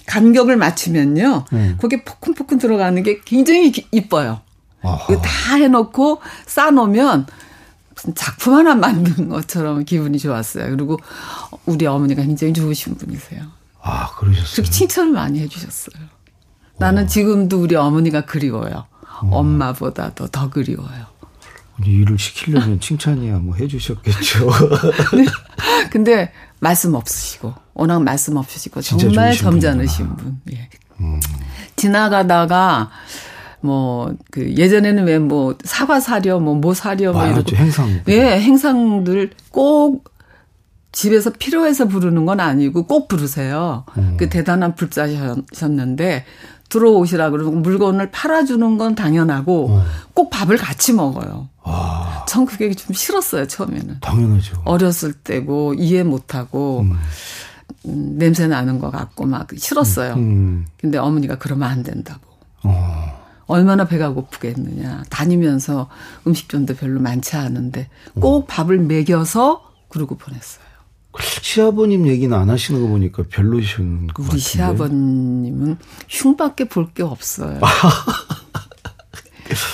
간격을 0.07 0.57
맞추면요. 0.57 1.45
네. 1.51 1.75
거기에 1.79 2.03
포근포근 2.03 2.57
들어가는 2.57 3.01
게 3.03 3.21
굉장히 3.23 3.71
이뻐요. 3.91 4.41
이거 4.83 5.21
다 5.21 5.55
해놓고 5.55 6.21
싸놓으면 6.45 7.27
무슨 7.95 8.15
작품 8.15 8.55
하나 8.55 8.75
만든 8.75 9.29
것처럼 9.29 9.85
기분이 9.85 10.17
좋았어요. 10.19 10.69
그리고 10.75 10.97
우리 11.65 11.85
어머니가 11.85 12.23
굉장히 12.23 12.53
좋으신 12.53 12.95
분이세요. 12.95 13.43
아, 13.81 14.09
그러셨어요? 14.15 14.55
그렇게 14.55 14.69
칭찬을 14.71 15.11
많이 15.11 15.39
해주셨어요. 15.39 16.03
나는 16.77 17.07
지금도 17.07 17.61
우리 17.61 17.75
어머니가 17.75 18.21
그리워요. 18.21 18.85
오. 19.23 19.35
엄마보다도 19.35 20.27
더 20.27 20.49
그리워요. 20.49 21.11
일을 21.85 22.17
시키려면 22.17 22.79
칭찬이야 22.81 23.37
뭐 23.39 23.55
해주셨겠죠. 23.55 24.49
네. 25.15 25.25
근데 25.91 26.31
말씀 26.59 26.93
없으시고 26.93 27.53
워낙 27.73 28.01
말씀 28.03 28.37
없으시고 28.37 28.81
정말 28.81 29.35
점잖으신 29.35 30.15
분. 30.15 30.41
예. 30.51 30.69
음. 30.99 31.19
지나가다가 31.75 32.91
뭐 33.61 34.13
그 34.31 34.55
예전에는 34.55 35.05
왜 35.05 35.19
뭐 35.19 35.55
사과 35.63 35.99
사려 35.99 36.39
뭐뭐 36.39 36.59
뭐 36.59 36.73
사려 36.73 37.13
뭐 37.13 37.25
이런 37.25 37.43
행상 37.53 38.01
예 38.07 38.39
행상들 38.39 39.31
꼭 39.51 40.05
집에서 40.91 41.31
필요해서 41.31 41.87
부르는 41.87 42.25
건 42.25 42.39
아니고 42.39 42.83
꼭 42.85 43.07
부르세요. 43.07 43.85
음. 43.97 44.15
그 44.17 44.29
대단한 44.29 44.75
불자셨는데 44.75 46.25
들어오시라 46.69 47.29
그러고 47.29 47.51
물건을 47.51 48.11
팔아주는 48.11 48.77
건 48.77 48.95
당연하고 48.95 49.67
어. 49.71 49.83
꼭 50.13 50.29
밥을 50.29 50.57
같이 50.57 50.93
먹어요. 50.93 51.49
아. 51.63 52.25
전 52.27 52.45
그게 52.45 52.73
좀 52.73 52.93
싫었어요 52.93 53.47
처음에는. 53.47 53.97
당연하죠. 54.01 54.61
어렸을 54.65 55.13
때고 55.13 55.75
이해 55.75 56.03
못하고 56.03 56.81
음. 56.81 56.97
음, 57.85 58.15
냄새 58.17 58.47
나는 58.47 58.79
것 58.79 58.91
같고 58.91 59.25
막 59.25 59.47
싫었어요. 59.55 60.13
음. 60.15 60.65
근데 60.77 60.97
어머니가 60.97 61.35
그러면 61.37 61.69
안 61.69 61.83
된다고. 61.83 62.21
어. 62.63 63.20
얼마나 63.51 63.85
배가 63.85 64.09
고프겠느냐. 64.11 65.03
다니면서 65.09 65.89
음식점도 66.25 66.75
별로 66.75 66.99
많지 66.99 67.35
않은데 67.35 67.89
꼭 68.19 68.47
밥을 68.47 68.79
먹여서 68.79 69.61
그러고 69.89 70.17
보냈어요. 70.17 70.65
시아버님 71.19 72.07
얘기는 72.07 72.35
안 72.35 72.49
하시는 72.49 72.81
거 72.81 72.87
보니까 72.87 73.23
별로신 73.29 74.07
것 74.07 74.19
우리 74.19 74.25
같은데. 74.27 74.39
시아버님은 74.41 75.77
흉밖에 76.09 76.63
볼 76.65 76.87
게 76.93 77.03
없어요. 77.03 77.59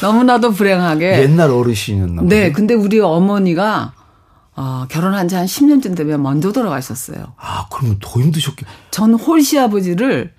너무나도 0.02 0.52
불행하게 0.52 1.22
옛날 1.22 1.52
어르신이었나 1.52 2.22
보네. 2.24 2.36
네, 2.40 2.52
근데 2.52 2.74
우리 2.74 3.00
어머니가 3.00 3.94
어, 4.56 4.86
결혼한 4.90 5.28
지 5.28 5.36
한 5.36 5.46
10년쯤 5.46 5.96
되면 5.96 6.24
먼저 6.24 6.52
돌아가셨어요. 6.52 7.34
아, 7.38 7.68
그러면 7.72 7.98
더 8.02 8.20
힘드셨겠. 8.20 8.68
전 8.90 9.14
홀시 9.14 9.60
아버지를 9.60 10.34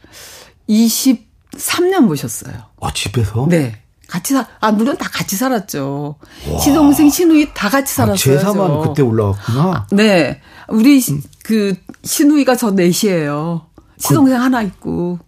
23년 1.59 2.01
모셨어요. 2.03 2.55
아, 2.81 2.93
집에서? 2.93 3.47
네. 3.49 3.83
같이 4.07 4.33
사, 4.33 4.47
아, 4.61 4.73
물론 4.73 4.97
다 4.97 5.09
같이 5.13 5.37
살았죠. 5.37 6.17
와. 6.51 6.59
시동생, 6.61 7.11
시누이 7.11 7.51
다 7.53 7.69
같이 7.69 7.93
아, 7.93 8.07
살았어요. 8.07 8.15
아, 8.15 8.39
제사만 8.39 8.81
그때 8.81 9.03
올라왔구나? 9.03 9.61
아, 9.63 9.87
네. 9.91 10.41
우리 10.69 10.99
음. 11.11 11.23
그 11.43 11.75
시누이가 12.05 12.57
저 12.57 12.71
넷이에요. 12.71 13.67
시동생 13.99 14.37
그, 14.39 14.43
하나 14.43 14.63
있고. 14.63 15.19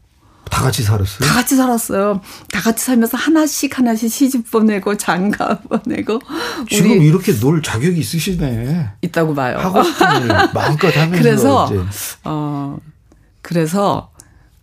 다 0.49 0.63
같이 0.63 0.83
살았어요? 0.83 1.29
다 1.29 1.35
같이 1.35 1.57
살았어요. 1.57 2.21
다 2.51 2.61
같이 2.61 2.85
살면서 2.85 3.17
하나씩 3.17 3.79
하나씩 3.79 4.11
시집 4.11 4.51
보내고 4.51 4.97
장가 4.97 5.61
보내고. 5.69 6.19
지금 6.69 7.03
이렇게 7.03 7.39
놀 7.39 7.63
자격이 7.63 8.01
있으시네. 8.01 8.93
있다고 9.03 9.35
봐요. 9.35 9.59
하고 9.59 9.83
싶은 9.83 10.07
마음껏 10.55 10.97
하면서. 10.97 11.23
그래서, 11.23 11.67
이제. 11.67 11.85
어, 12.25 12.79
그래서, 13.43 14.11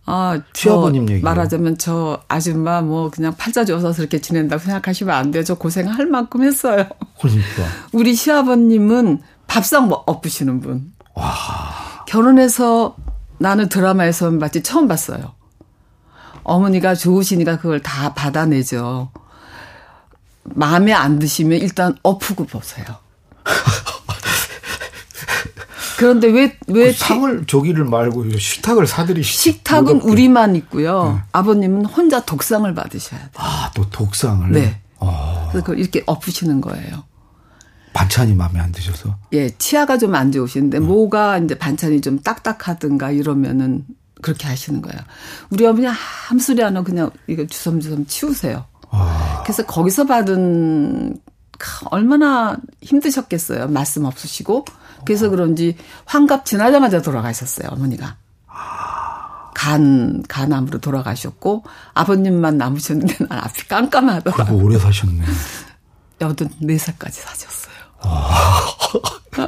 아, 0.10 0.40
시아버님 0.54 1.10
얘기 1.10 1.22
말하자면 1.22 1.78
저 1.78 2.24
아줌마 2.30 2.82
뭐 2.82 3.12
그냥 3.12 3.36
팔자 3.36 3.66
줘서 3.66 3.92
그렇게 3.92 4.22
지낸다고 4.22 4.64
생각하시면 4.64 5.14
안 5.14 5.32
돼요. 5.32 5.44
저 5.44 5.56
고생할 5.56 6.06
만큼 6.08 6.44
했어요. 6.44 6.86
그러니까. 7.20 7.64
우리 7.92 8.16
시아버님은 8.16 9.22
밥상 9.48 9.90
뭐 9.90 10.04
엎으시는 10.08 10.62
분. 10.62 10.94
와. 11.14 12.06
결혼해서 12.08 12.96
나는 13.38 13.68
드라마에서 13.68 14.32
마치 14.32 14.64
처음 14.64 14.88
봤어요. 14.88 15.36
어머니가 16.44 16.96
좋으시니까 16.96 17.58
그걸 17.58 17.82
다 17.82 18.14
받아내죠. 18.14 19.12
마음에 20.46 20.94
안 20.94 21.20
드시면 21.20 21.60
일단 21.60 21.98
엎고 22.02 22.46
보세요. 22.46 22.86
그런데 25.98 26.28
왜, 26.28 26.58
왜. 26.68 26.92
그 26.92 26.98
상을 26.98 27.46
조기를 27.46 27.86
말고 27.86 28.38
식탁을 28.38 28.86
사드리시죠. 28.88 29.40
식탁은 29.42 29.94
무겁게. 29.96 30.12
우리만 30.12 30.56
있고요. 30.58 31.14
네. 31.14 31.22
아버님은 31.32 31.86
혼자 31.86 32.24
독상을 32.24 32.72
받으셔야 32.74 33.20
돼요. 33.20 33.30
아, 33.36 33.72
또 33.76 33.90
독상을? 33.90 34.52
네. 34.52 34.80
어. 35.00 35.50
그래서 35.52 35.74
이렇게 35.74 36.04
엎으시는 36.06 36.62
거예요. 36.62 37.04
반찬이 37.94 38.36
마음에 38.36 38.60
안 38.60 38.72
드셔서? 38.72 39.18
예, 39.34 39.50
치아가 39.58 39.98
좀 39.98 40.14
안 40.14 40.32
좋으신데, 40.32 40.78
어. 40.78 40.82
뭐가 40.82 41.40
이제 41.40 41.58
반찬이 41.58 42.02
좀 42.02 42.20
딱딱하든가 42.20 43.10
이러면은 43.12 43.86
그렇게 44.22 44.48
하시는 44.48 44.82
거예요. 44.82 45.00
우리 45.50 45.66
어머니 45.66 45.88
아무 45.88 46.40
소리 46.40 46.64
안 46.64 46.76
하고 46.76 46.86
그냥 46.86 47.10
이거 47.28 47.46
주섬주섬 47.48 48.06
치우세요. 48.06 48.66
와. 48.90 49.42
그래서 49.44 49.66
거기서 49.66 50.06
받은 50.06 51.18
얼마나 51.90 52.58
힘드셨겠어요. 52.84 53.68
말씀 53.70 54.06
없으시고. 54.06 54.66
그래서 55.06 55.30
그런지 55.30 55.76
환갑 56.06 56.46
지나자마자 56.46 57.02
돌아가셨어요. 57.02 57.70
어머니가. 57.72 58.18
간, 59.54 60.24
간암으로 60.28 60.80
돌아가셨고, 60.80 61.64
아버님만 61.94 62.58
남으셨는데 62.58 63.26
난 63.28 63.40
앞이 63.40 63.68
깜깜하더라고요. 63.68 64.46
그리고 64.46 64.64
오래 64.66 64.78
사셨네. 64.78 65.24
여든 66.22 66.50
4살까지 66.62 67.12
사셨어요. 67.12 67.78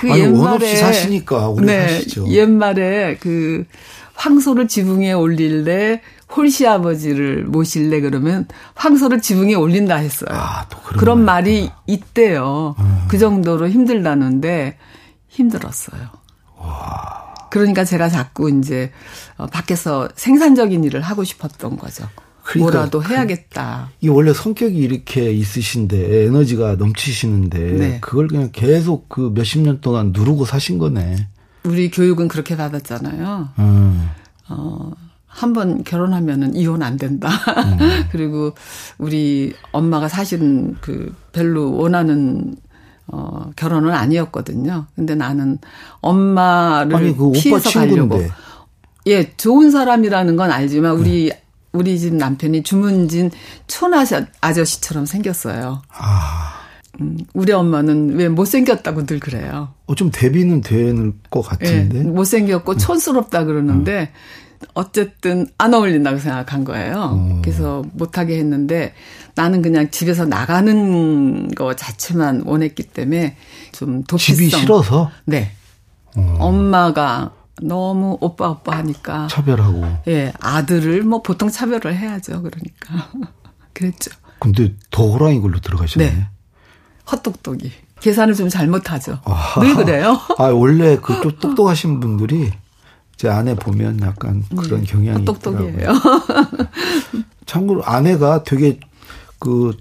그 0.00 0.10
아니, 0.12 0.20
옛말에 0.22 0.76
사시니까 0.76 1.48
오래 1.48 1.66
네, 1.66 1.88
사시죠. 1.94 2.26
옛말에 2.28 3.18
그 3.20 3.64
황소를 4.14 4.68
지붕에 4.68 5.12
올릴래 5.12 6.00
홀씨 6.36 6.66
아버지를 6.66 7.44
모실래 7.44 8.00
그러면 8.00 8.46
황소를 8.74 9.20
지붕에 9.20 9.54
올린다 9.54 9.96
했어요. 9.96 10.30
아, 10.32 10.66
그런 10.96 11.24
말이 11.24 11.70
있대요. 11.86 12.74
음. 12.78 13.04
그 13.08 13.18
정도로 13.18 13.68
힘들다는데 13.68 14.76
힘들었어요. 15.28 16.00
와. 16.58 17.34
그러니까 17.50 17.84
제가 17.84 18.08
자꾸 18.08 18.50
이제 18.50 18.90
어, 19.36 19.46
밖에서 19.46 20.08
생산적인 20.16 20.82
일을 20.84 21.02
하고 21.02 21.22
싶었던 21.22 21.76
거죠. 21.76 22.08
그러니까 22.42 22.72
뭐라도 22.72 23.00
그 23.00 23.12
해야겠다. 23.12 23.90
이 24.00 24.08
원래 24.08 24.32
성격이 24.32 24.76
이렇게 24.76 25.30
있으신데 25.30 26.24
에너지가 26.24 26.74
넘치시는데 26.76 27.58
네. 27.58 27.98
그걸 28.00 28.28
그냥 28.28 28.50
계속 28.52 29.08
그 29.08 29.32
몇십 29.34 29.62
년 29.62 29.80
동안 29.80 30.12
누르고 30.12 30.44
사신 30.44 30.78
거네. 30.78 31.28
우리 31.62 31.90
교육은 31.90 32.28
그렇게 32.28 32.56
받았잖아요. 32.56 33.48
음. 33.60 34.10
어, 34.48 34.90
한번 35.34 35.82
결혼하면은 35.82 36.54
이혼 36.54 36.82
안 36.82 36.96
된다. 36.96 37.28
음. 37.58 38.04
그리고 38.12 38.54
우리 38.98 39.52
엄마가 39.72 40.08
사실은 40.08 40.76
그 40.80 41.14
별로 41.32 41.74
원하는 41.76 42.56
어, 43.06 43.50
결혼은 43.56 43.92
아니었거든요. 43.92 44.86
근데 44.94 45.14
나는 45.14 45.58
엄마를 46.00 46.96
아니, 46.96 47.16
그 47.16 47.32
피해서 47.32 47.70
가려고. 47.70 48.22
예, 49.06 49.32
좋은 49.36 49.70
사람이라는 49.70 50.36
건 50.36 50.50
알지만 50.50 50.92
우리 50.96 51.28
네. 51.28 51.42
우리 51.72 51.98
집 51.98 52.14
남편이 52.14 52.62
주문진 52.62 53.32
촌아저 53.66 54.26
아저씨처럼 54.40 55.04
생겼어요. 55.04 55.82
아. 55.90 56.60
음, 57.00 57.18
우리 57.34 57.52
엄마는 57.52 58.16
왜 58.16 58.28
못생겼다고 58.28 59.04
늘 59.04 59.18
그래요. 59.18 59.74
어, 59.86 59.94
좀 59.96 60.10
대비는 60.12 60.60
되는 60.60 61.14
것 61.28 61.42
같은데. 61.42 62.02
네, 62.02 62.04
못생겼고 62.04 62.72
음. 62.72 62.78
촌스럽다 62.78 63.44
그러는데, 63.44 64.12
음. 64.12 64.43
어쨌든 64.74 65.46
안 65.58 65.74
어울린다고 65.74 66.18
생각한 66.18 66.64
거예요. 66.64 67.12
음. 67.14 67.42
그래서 67.42 67.82
못하게 67.92 68.38
했는데, 68.38 68.94
나는 69.34 69.62
그냥 69.62 69.90
집에서 69.90 70.24
나가는 70.24 71.48
거 71.48 71.74
자체만 71.74 72.42
원했기 72.46 72.84
때문에 72.84 73.36
좀 73.72 74.04
도피성. 74.04 74.36
집이 74.36 74.50
싫어서? 74.50 75.10
네. 75.24 75.50
음. 76.16 76.36
엄마가 76.38 77.32
너무 77.62 78.18
오빠 78.20 78.50
오빠 78.50 78.76
하니까 78.78 79.28
차별하고 79.28 79.84
예 80.08 80.32
아들을 80.40 81.02
뭐 81.02 81.22
보통 81.22 81.48
차별을 81.48 81.96
해야죠 81.96 82.42
그러니까 82.42 83.10
그랬죠. 83.72 84.10
근데 84.38 84.74
더 84.90 85.08
호랑이 85.08 85.40
걸로 85.40 85.58
들어가셨네. 85.60 86.10
네. 86.10 86.26
헛똑똑이 87.10 87.72
계산을 88.00 88.34
좀 88.34 88.48
잘못하죠. 88.48 89.20
아, 89.24 89.54
늘 89.60 89.74
그래요. 89.74 90.18
아 90.38 90.44
원래 90.48 90.96
그 90.96 91.20
똑똑하신 91.20 92.00
분들이 92.00 92.52
제 93.16 93.28
아내 93.28 93.54
보면 93.54 94.00
약간 94.02 94.42
그런 94.56 94.80
네, 94.80 94.86
경향이 94.86 95.24
똑똑이에요. 95.24 95.92
참고로 97.46 97.84
아내가 97.84 98.42
되게 98.42 98.80
그 99.38 99.76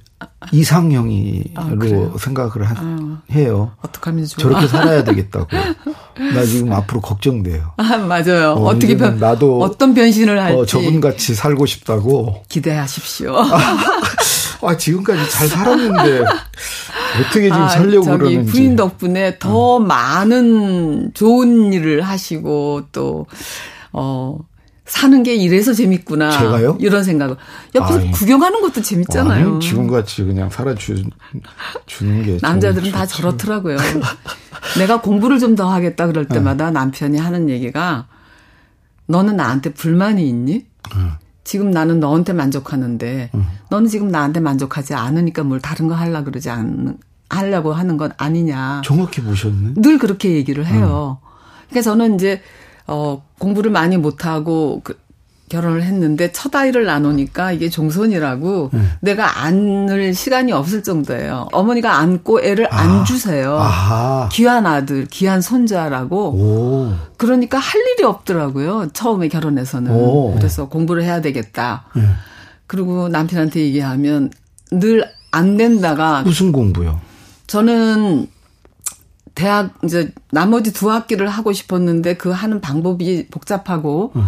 이상형이로 0.52 1.52
아, 1.56 2.17
생각을 2.17 2.63
하, 2.63 2.76
아, 2.78 3.22
해요. 3.32 3.72
어떡하면 3.82 4.26
좋아. 4.26 4.43
저렇게 4.43 4.67
살아야 4.67 5.04
되겠다고. 5.06 5.48
나 6.34 6.46
지금 6.46 6.72
앞으로 6.72 7.02
걱정돼요. 7.02 7.72
아, 7.78 7.98
맞아요. 7.98 8.52
어, 8.54 8.78
떻게 8.78 8.96
변, 8.96 9.17
나도 9.19 9.62
어떤 9.62 9.93
변신을 9.93 10.39
할지. 10.41 10.58
어, 10.58 10.65
저분같이 10.65 11.34
살고 11.34 11.65
싶다고. 11.65 12.43
기대하십시오. 12.50 13.36
아, 13.38 13.78
지금까지 14.78 15.30
잘 15.30 15.47
살았는데 15.47 16.21
어떻게 17.19 17.43
지금 17.43 17.62
아, 17.62 17.67
살려고 17.67 18.06
그러는지. 18.06 18.52
부인 18.52 18.76
덕분에 18.76 19.38
더 19.39 19.76
어. 19.76 19.80
많은 19.80 21.12
좋은 21.13 21.71
일을 21.73 22.02
하시고 22.02 22.84
또 22.91 23.26
어, 23.91 24.39
사는 24.86 25.23
게 25.23 25.36
이래서 25.36 25.73
재밌구나. 25.73 26.32
제가요? 26.32 26.78
이런 26.80 27.04
생각을. 27.04 27.36
옆에서 27.76 27.99
아니, 27.99 28.12
구경하는 28.12 28.62
것도 28.62 28.82
재밌잖아요. 28.82 29.52
아니, 29.54 29.60
지금같이 29.60 30.23
그냥 30.23 30.49
살아주는 30.49 31.10
게. 32.26 32.38
남자들은 32.41 32.91
다 32.91 33.06
저렇더라고요. 33.06 33.78
내가 34.78 35.02
공부를 35.02 35.39
좀 35.39 35.56
더 35.56 35.69
하겠다 35.71 36.08
그럴 36.08 36.28
네. 36.28 36.36
때마다 36.36 36.65
네. 36.67 36.71
남편이 36.71 37.17
하는 37.17 37.49
얘기가 37.49 38.08
너는 39.08 39.36
나한테 39.36 39.73
불만이 39.73 40.28
있니? 40.28 40.54
네. 40.54 41.02
지금 41.43 41.71
나는 41.71 41.99
너한테 41.99 42.34
만족하는데 42.34 43.29
네. 43.34 43.41
너는 43.69 43.88
지금 43.88 44.08
나한테 44.08 44.39
만족하지 44.39 44.93
않으니까 44.93 45.43
뭘 45.43 45.60
다른 45.60 45.88
거 45.88 45.95
하려 45.95 46.23
그러지 46.23 46.49
않, 46.49 46.97
하려고 47.29 47.73
하는 47.73 47.97
건 47.97 48.12
아니냐. 48.17 48.82
정확히 48.86 49.21
보셨네. 49.21 49.73
늘 49.75 49.97
그렇게 49.97 50.32
얘기를 50.34 50.65
해요. 50.65 51.19
그러니까 51.69 51.82
저는 51.82 52.15
이제 52.15 52.41
어, 52.86 53.23
공부를 53.39 53.71
많이 53.71 53.97
못 53.97 54.25
하고, 54.25 54.82
그, 54.84 54.99
결혼을 55.54 55.84
했는데 55.84 56.32
첫 56.32 56.54
아이를 56.56 56.86
낳으니까 56.86 57.52
이게 57.52 57.70
종손이라고 57.70 58.70
네. 58.74 58.82
내가 59.02 59.44
안을 59.44 60.13
시간이 60.13 60.52
없을 60.52 60.84
정도예요. 60.84 61.48
어머니가 61.52 61.98
안고 61.98 62.42
애를 62.42 62.68
아. 62.74 62.78
안 62.80 63.06
주세요. 63.06 63.58
아하. 63.58 64.30
귀한 64.32 64.66
아들, 64.66 65.06
귀한 65.06 65.42
손자라고. 65.42 66.30
오. 66.34 66.94
그러니까 67.18 67.58
할 67.58 67.82
일이 67.96 68.04
없더라고요. 68.04 68.89
처음에 68.94 69.30
결혼해서는. 69.30 69.92
오. 69.92 70.34
그래서 70.36 70.68
공부를 70.68 71.04
해야 71.04 71.22
되겠다. 71.22 71.86
네. 71.96 72.04
그리고 72.68 73.08
남편한테 73.08 73.62
얘기하면 73.62 74.32
늘 74.72 75.04
안 75.34 75.58
된다가 75.58 76.22
무슨 76.22 76.52
공부요? 76.52 77.02
저는 77.48 78.28
대학 79.34 79.74
이제 79.84 80.12
나머지 80.32 80.72
두 80.72 80.92
학기를 80.92 81.28
하고 81.28 81.54
싶었는데 81.54 82.18
그 82.18 82.30
하는 82.30 82.62
방법이 82.62 83.28
복잡하고 83.32 84.13
음. 84.16 84.28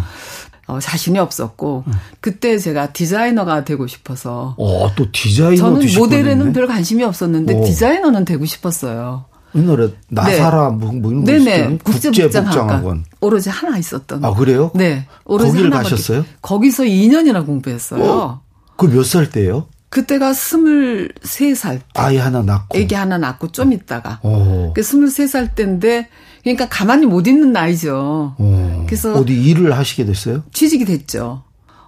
어, 0.66 0.80
자신이 0.80 1.18
없었고 1.18 1.84
음. 1.86 1.92
그때 2.20 2.58
제가 2.58 2.92
디자이너가 2.92 3.64
되고 3.64 3.86
싶어서 3.86 4.54
어, 4.58 4.94
또 4.96 5.10
디자이너 5.12 5.56
저는 5.56 5.94
모델에는 5.96 6.52
별 6.52 6.66
관심이 6.66 7.04
없었는데 7.04 7.54
오. 7.54 7.64
디자이너는 7.64 8.24
되고 8.24 8.44
싶었어요. 8.44 9.26
옛날에 9.54 9.88
나사라 10.08 10.70
네. 10.70 10.76
뭐, 10.76 10.92
뭐 10.92 11.10
이런 11.12 11.24
네네 11.24 11.78
국제복장학원 11.82 13.04
오로지 13.20 13.48
하나 13.48 13.78
있었던. 13.78 14.24
아 14.24 14.34
그래요? 14.34 14.70
네. 14.74 15.06
오로지 15.24 15.52
거기를 15.52 15.70
가셨어요? 15.70 16.24
거기서 16.42 16.82
2년이나 16.84 17.46
공부했어요. 17.46 18.04
어? 18.04 18.40
그몇 18.76 19.06
살 19.06 19.30
때예요? 19.30 19.66
그때가 19.88 20.32
23살 20.32 21.78
때. 21.78 21.84
아이 21.94 22.18
하나 22.18 22.42
낳고. 22.42 22.76
애기 22.76 22.94
하나 22.94 23.16
낳고 23.18 23.52
좀 23.52 23.72
있다가. 23.72 24.20
오. 24.22 24.72
그 24.74 24.82
23살 24.82 25.54
때인데 25.54 26.08
그러니까 26.46 26.68
가만히 26.68 27.06
못 27.06 27.26
있는 27.26 27.50
나이죠. 27.50 28.36
오. 28.38 28.84
그래서 28.86 29.14
어디 29.14 29.34
일을 29.34 29.76
하시게 29.76 30.04
됐어요? 30.04 30.44
취직이 30.52 30.84
됐죠. 30.84 31.42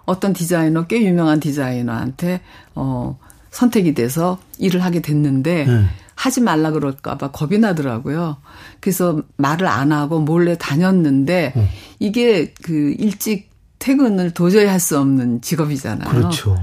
어떤 0.04 0.32
디자이너 0.32 0.88
꽤 0.88 1.00
유명한 1.00 1.38
디자이너한테 1.38 2.40
어 2.74 3.18
선택이 3.52 3.94
돼서 3.94 4.40
일을 4.58 4.82
하게 4.82 5.00
됐는데 5.00 5.64
네. 5.64 5.84
하지 6.16 6.40
말라 6.40 6.72
그럴까 6.72 7.18
봐 7.18 7.30
겁이 7.30 7.58
나더라고요. 7.58 8.38
그래서 8.80 9.22
말을 9.36 9.68
안 9.68 9.92
하고 9.92 10.18
몰래 10.18 10.58
다녔는데 10.58 11.52
어. 11.54 11.68
이게 12.00 12.52
그 12.60 12.96
일찍 12.98 13.50
퇴근을 13.78 14.32
도저히 14.32 14.66
할 14.66 14.80
수 14.80 14.98
없는 14.98 15.40
직업이잖아요. 15.40 16.10
그렇죠. 16.10 16.56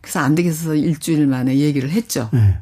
그래서 0.00 0.20
안 0.20 0.36
되겠어서 0.36 0.76
일주일 0.76 1.26
만에 1.26 1.56
얘기를 1.58 1.90
했죠. 1.90 2.28
네. 2.32 2.58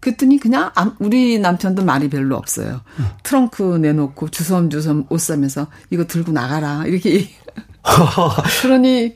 그랬더니 0.00 0.38
그냥 0.38 0.70
우리 0.98 1.38
남편도 1.38 1.84
말이 1.84 2.08
별로 2.08 2.36
없어요. 2.36 2.80
응. 3.00 3.04
트렁크 3.22 3.78
내놓고 3.78 4.28
주섬주섬 4.28 5.06
옷 5.08 5.20
사면서 5.20 5.66
이거 5.90 6.06
들고 6.06 6.32
나가라 6.32 6.84
이렇게 6.86 7.28
그러니 8.62 9.14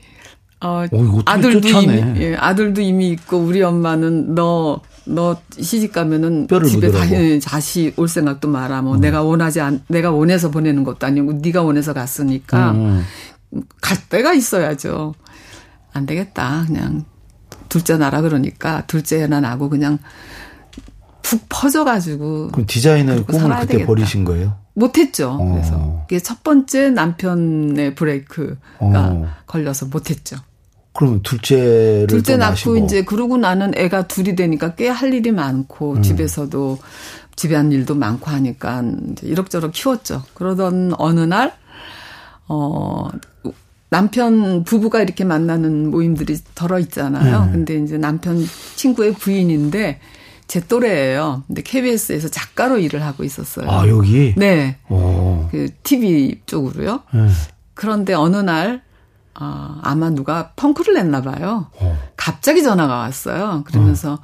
어 0.61 0.85
오, 0.93 1.21
아들도 1.25 1.69
이미 1.69 2.21
예, 2.21 2.37
아들도 2.37 2.81
이미 2.81 3.11
있고 3.11 3.39
우리 3.39 3.63
엄마는 3.63 4.35
너너 4.35 5.37
시집 5.61 5.93
가면은 5.93 6.47
집에 6.69 6.91
다, 6.91 7.11
예, 7.11 7.39
다시 7.41 7.93
올 7.97 8.09
생각도 8.09 8.49
마라. 8.49 8.83
뭐 8.83 8.95
음. 8.95 9.01
내가 9.01 9.23
원하지 9.23 9.61
않 9.61 9.83
내가 9.89 10.11
원해서 10.11 10.51
보내는 10.51 10.85
것도 10.85 11.07
아니고 11.07 11.35
네가 11.35 11.63
원해서 11.63 11.93
갔으니까 11.93 12.73
음. 12.73 13.05
갈 13.81 13.99
때가 14.09 14.35
있어야죠. 14.35 15.15
안 15.93 16.07
되겠다. 16.07 16.65
그냥 16.67 17.05
둘째 17.69 17.97
나라 17.97 18.21
그러니까 18.21 18.87
둘째 18.87 19.23
하나 19.23 19.41
나고 19.41 19.69
그냥 19.69 19.99
푹 21.23 21.43
퍼져가지고. 21.49 22.49
그럼 22.53 22.67
디자이너의 22.67 23.25
꿈을 23.25 23.51
그때 23.61 23.67
되겠다. 23.67 23.87
버리신 23.87 24.25
거예요? 24.25 24.57
못했죠. 24.75 25.37
어. 25.41 25.53
그래서 25.53 26.03
그게 26.09 26.19
첫 26.19 26.43
번째 26.43 26.91
남편의 26.91 27.95
브레이크가 27.95 28.57
어. 28.81 29.29
걸려서 29.47 29.87
못했죠. 29.87 30.37
그러면 30.95 31.23
둘째를 31.23 32.07
둘째 32.07 32.37
낳고 32.37 32.77
이제 32.77 33.03
그러고 33.05 33.39
나는 33.39 33.73
애가 33.75 34.09
둘이 34.09 34.37
되니까 34.37 34.75
꽤 34.75 34.89
할 34.89 35.15
일이 35.15 35.31
많고 35.33 35.95
음. 35.95 36.03
집에서도 36.03 36.79
집안 37.35 37.73
일도 37.73 37.95
많고 37.95 38.31
하니까 38.31 38.83
이제 39.13 39.27
이럭저럭 39.27 39.73
키웠죠. 39.73 40.23
그러던 40.35 40.93
어느 40.99 41.21
날 41.21 41.55
어. 42.49 43.09
남편 43.89 44.65
부부가 44.65 45.03
이렇게 45.03 45.23
만나는 45.25 45.91
모임들이 45.91 46.39
덜어 46.55 46.79
있잖아요. 46.81 47.43
음. 47.45 47.53
근데 47.53 47.77
이제 47.77 47.99
남편 47.99 48.43
친구의 48.77 49.13
부인인데 49.15 50.01
제 50.53 50.61
또래예요. 50.61 51.45
근데 51.47 51.63
KBS에서 51.63 52.29
작가로 52.29 52.77
일을 52.77 53.03
하고 53.03 53.25
있었어요. 53.25 53.71
아 53.71 53.89
여기? 53.89 54.35
네. 54.37 54.77
오. 54.91 55.49
그 55.51 55.69
TV 55.83 56.43
쪽으로요. 56.45 57.01
네. 57.15 57.29
그런데 57.73 58.13
어느 58.13 58.37
날 58.37 58.83
아, 59.33 59.81
아마 59.83 60.11
누가 60.11 60.51
펑크를 60.57 60.93
냈나 60.93 61.23
봐요. 61.23 61.69
어. 61.77 61.99
갑자기 62.19 62.63
전화가 62.63 62.97
왔어요. 62.99 63.65
그러면서 63.65 64.19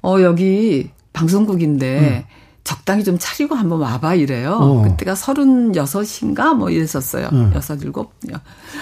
어, 0.00 0.14
어 0.14 0.22
여기 0.22 0.88
방송국인데 1.12 2.24
음. 2.26 2.34
적당히 2.64 3.04
좀 3.04 3.18
차리고 3.20 3.54
한번 3.54 3.80
와봐 3.80 4.14
이래요. 4.14 4.56
어. 4.58 4.82
그때가 4.84 5.14
서른여섯인가 5.14 6.54
뭐 6.54 6.70
이랬었어요. 6.70 7.28
음. 7.30 7.52
여섯 7.54 7.82
일곱. 7.82 8.14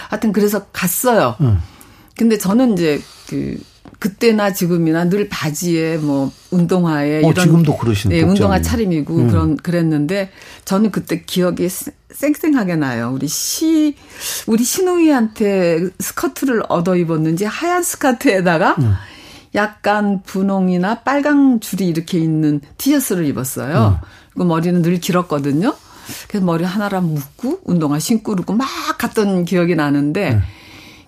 하여튼 0.08 0.32
그래서 0.32 0.66
갔어요. 0.66 1.34
음. 1.40 1.60
근데 2.16 2.38
저는 2.38 2.72
이제 2.72 3.00
그 3.28 3.58
그때나 3.98 4.52
지금이나 4.52 5.08
늘 5.08 5.28
바지에 5.28 5.96
뭐 5.96 6.30
운동화에 6.50 7.24
어, 7.24 7.30
이런 7.30 7.34
지금도 7.34 7.76
그러시는 7.76 8.16
네, 8.16 8.22
운동화 8.22 8.60
차림이고 8.60 9.16
음. 9.16 9.28
그런 9.28 9.56
그랬는데 9.56 10.30
저는 10.64 10.90
그때 10.90 11.22
기억이 11.24 11.68
쌩쌩하게 12.12 12.76
나요. 12.76 13.10
우리 13.14 13.28
시 13.28 13.96
우리 14.46 14.64
신우이한테 14.64 15.88
스커트를 15.98 16.62
얻어 16.68 16.96
입었는지 16.96 17.44
하얀 17.44 17.82
스커트에다가 17.82 18.76
음. 18.78 18.94
약간 19.54 20.22
분홍이나 20.22 21.00
빨강 21.00 21.60
줄이 21.60 21.88
이렇게 21.88 22.18
있는 22.18 22.60
티셔츠를 22.76 23.24
입었어요. 23.26 24.00
음. 24.02 24.06
그 24.36 24.42
머리는 24.42 24.82
늘 24.82 25.00
길었거든요. 25.00 25.74
그래서 26.28 26.44
머리 26.44 26.64
하나랑 26.64 27.14
묶고 27.14 27.60
운동화 27.64 27.98
신고 27.98 28.32
그러고 28.32 28.52
막 28.52 28.68
갔던 28.98 29.44
기억이 29.44 29.74
나는데 29.74 30.34
음. 30.34 30.42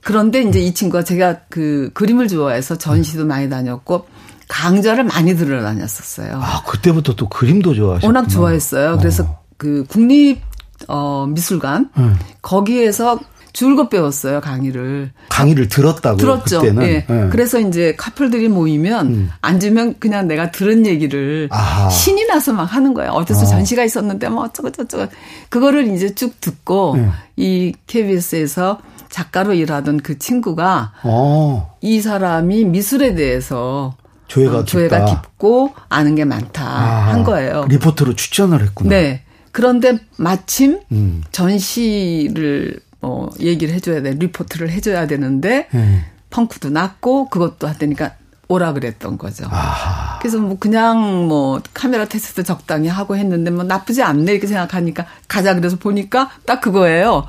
그런데 0.08 0.40
이제 0.40 0.58
이 0.58 0.72
친구가 0.72 1.04
제가 1.04 1.40
그 1.50 1.90
그림을 1.92 2.28
좋아해서 2.28 2.78
전시도 2.78 3.26
많이 3.26 3.50
다녔고 3.50 4.06
강좌를 4.48 5.04
많이 5.04 5.36
들어 5.36 5.62
다녔었어요. 5.62 6.40
아, 6.42 6.62
그때부터 6.64 7.14
또 7.14 7.28
그림도 7.28 7.74
좋아하셨구나. 7.74 8.06
워낙 8.06 8.26
좋아했어요. 8.30 8.96
그래서 8.96 9.24
어. 9.24 9.40
그 9.58 9.84
국립 9.86 10.40
어 10.88 11.26
미술관 11.28 11.90
음. 11.98 12.16
거기에서 12.40 13.20
줄곧 13.52 13.90
배웠어요 13.90 14.40
강의를. 14.40 15.12
강의를 15.28 15.68
들었다고 15.68 16.16
들었죠. 16.16 16.62
그때는. 16.62 16.80
네. 16.86 17.04
네. 17.06 17.28
그래서 17.28 17.60
이제 17.60 17.94
카플들이 17.98 18.48
모이면 18.48 19.06
음. 19.08 19.30
앉으면 19.42 19.96
그냥 19.98 20.26
내가 20.26 20.50
들은 20.50 20.86
얘기를 20.86 21.48
아하. 21.50 21.90
신이 21.90 22.24
나서 22.28 22.54
막 22.54 22.64
하는 22.64 22.94
거예요. 22.94 23.10
어디서 23.10 23.42
어. 23.42 23.44
전시가 23.44 23.84
있었는데 23.84 24.30
뭐 24.30 24.44
어쩌고 24.44 24.72
저쩌고 24.72 25.08
그거를 25.50 25.94
이제 25.94 26.14
쭉 26.14 26.40
듣고 26.40 26.96
네. 26.96 27.10
이 27.36 27.74
KBS에서 27.86 28.78
작가로 29.08 29.54
일하던 29.54 30.00
그 30.00 30.18
친구가 30.18 30.92
어. 31.02 31.76
이 31.80 32.00
사람이 32.00 32.64
미술에 32.66 33.14
대해서 33.14 33.96
조예가, 34.28 34.58
어, 34.58 34.64
조예가 34.64 35.04
깊고 35.04 35.74
아는 35.88 36.14
게 36.14 36.24
많다 36.24 36.64
아, 36.64 37.12
한 37.12 37.24
거예요. 37.24 37.64
리포트로 37.68 38.14
추천을 38.14 38.62
했구나. 38.62 38.90
네. 38.90 39.22
그런데 39.52 39.98
마침 40.16 40.80
음. 40.92 41.22
전시를 41.32 42.80
어 43.00 43.28
얘기를 43.40 43.74
해줘야 43.74 44.02
돼 44.02 44.12
리포트를 44.14 44.70
해줘야 44.70 45.06
되는데 45.06 45.68
음. 45.74 46.02
펑크도 46.30 46.70
났고 46.70 47.28
그것도 47.28 47.66
하다니까 47.66 48.12
오라 48.48 48.72
그랬던 48.72 49.18
거죠. 49.18 49.46
아하. 49.50 50.18
그래서 50.20 50.38
뭐 50.38 50.58
그냥 50.58 51.28
뭐 51.28 51.60
카메라 51.74 52.06
테스트 52.06 52.42
적당히 52.42 52.88
하고 52.88 53.16
했는데 53.16 53.50
뭐 53.50 53.62
나쁘지 53.64 54.02
않네 54.02 54.32
이렇게 54.32 54.46
생각하니까 54.46 55.06
가자 55.28 55.54
그래서 55.54 55.76
보니까 55.76 56.30
딱 56.46 56.60
그거예요. 56.60 57.26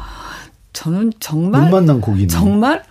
저는 0.73 1.13
정말 1.19 1.63
못 1.63 1.69
만난 1.69 2.01
고기네. 2.01 2.27
정말 2.27 2.83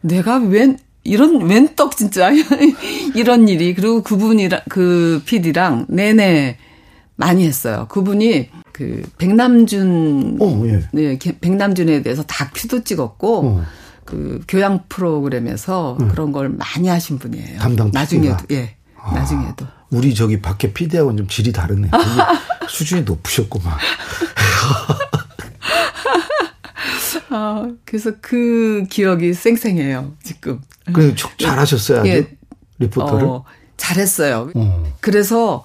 내가 0.00 0.38
웬 0.38 0.78
이런 1.04 1.48
웬떡 1.48 1.96
진짜 1.96 2.30
이런 3.14 3.48
일이 3.48 3.74
그리고 3.74 4.02
그분이랑 4.02 4.60
그 4.68 5.22
PD랑 5.24 5.86
내내 5.88 6.58
많이 7.16 7.46
했어요. 7.46 7.86
그분이 7.88 8.48
그 8.72 9.02
백남준 9.18 10.38
어, 10.40 10.62
예. 10.66 10.82
네 10.92 11.18
백남준에 11.18 12.02
대해서 12.02 12.22
다큐도 12.22 12.84
찍었고 12.84 13.46
어. 13.46 13.64
그 14.04 14.40
교양 14.48 14.84
프로그램에서 14.88 15.96
음. 16.00 16.08
그런 16.08 16.32
걸 16.32 16.48
많이 16.48 16.88
하신 16.88 17.18
분이에요. 17.18 17.58
담당 17.58 17.90
나중에도 17.92 18.44
예. 18.50 18.74
아, 18.96 19.12
나중에도 19.14 19.66
우리 19.90 20.14
저기 20.14 20.40
밖에 20.40 20.72
피디하고는 20.72 21.16
좀 21.18 21.28
질이 21.28 21.52
다르네. 21.52 21.90
수준이 22.68 23.02
높으셨구만. 23.02 23.76
아, 27.30 27.68
그래서 27.84 28.12
그 28.20 28.84
기억이 28.90 29.32
쌩쌩해요, 29.34 30.12
지금. 30.22 30.60
그 30.92 31.14
잘하셨어요, 31.38 32.00
아주? 32.00 32.08
예, 32.08 32.28
리포터를? 32.78 33.24
어, 33.26 33.44
잘했어요. 33.76 34.50
어. 34.54 34.84
그래서 35.00 35.62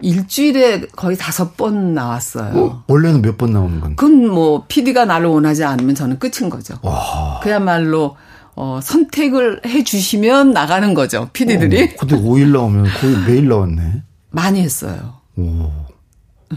일주일에 0.00 0.86
거의 0.96 1.16
다섯 1.16 1.56
번 1.56 1.92
나왔어요. 1.94 2.56
어, 2.56 2.84
원래는 2.86 3.20
몇 3.22 3.36
번 3.36 3.52
나오는 3.52 3.80
건데? 3.80 3.96
그건 3.96 4.28
뭐 4.28 4.64
PD가 4.68 5.04
나를 5.04 5.26
원하지 5.26 5.64
않으면 5.64 5.94
저는 5.94 6.18
끝인 6.18 6.48
거죠. 6.50 6.78
와. 6.82 7.40
그야말로 7.42 8.16
어, 8.54 8.80
선택을 8.82 9.60
해 9.66 9.84
주시면 9.84 10.52
나가는 10.52 10.94
거죠. 10.94 11.28
PD들이. 11.32 11.82
어, 11.82 11.88
근데 12.00 12.16
5일 12.16 12.52
나오면 12.52 12.86
거의 13.00 13.16
매일 13.26 13.48
나왔네. 13.48 14.02
많이 14.30 14.60
했어요. 14.62 15.14
오. 15.36 15.70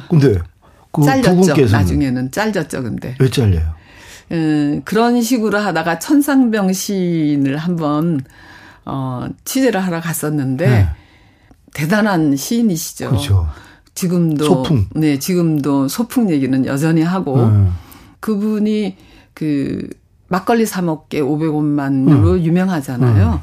근데 0.10 0.39
그 0.91 1.04
잘렸죠. 1.04 1.65
나중에는 1.67 2.32
잘렸죠. 2.32 2.84
근데. 2.84 3.15
왜 3.20 3.30
잘려요? 3.30 3.74
음, 4.32 4.82
그런 4.86 5.22
식으로 5.22 5.58
하다가 5.60 6.00
천상병 6.00 6.74
시인을 6.74 7.58
한번 7.58 8.22
어, 8.86 9.28
취재를 9.46 9.82
하러 9.82 10.00
갔었는데 10.00 10.70
네. 10.70 10.89
대단한 11.74 12.36
시인이시죠. 12.36 13.10
그렇죠. 13.10 13.50
지금도 13.94 14.46
소풍. 14.46 14.88
네, 14.96 15.20
지금도 15.20 15.88
소풍 15.88 16.30
얘기는 16.30 16.65
여전히 16.65 17.02
하고 17.02 17.50
네. 17.50 17.70
그분이 18.20 18.98
그 19.34 19.89
막걸리 20.28 20.65
사 20.65 20.82
먹게 20.82 21.22
500원만으로 21.22 22.38
네. 22.38 22.44
유명하잖아요. 22.44 23.32
네. 23.32 23.39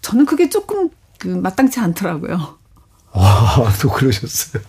저는 0.00 0.26
그게 0.26 0.48
조금 0.48 0.90
그 1.18 1.28
마땅치 1.28 1.80
않더라고요. 1.80 2.58
아, 3.12 3.72
또 3.82 3.90
그러셨어요. 3.90 4.62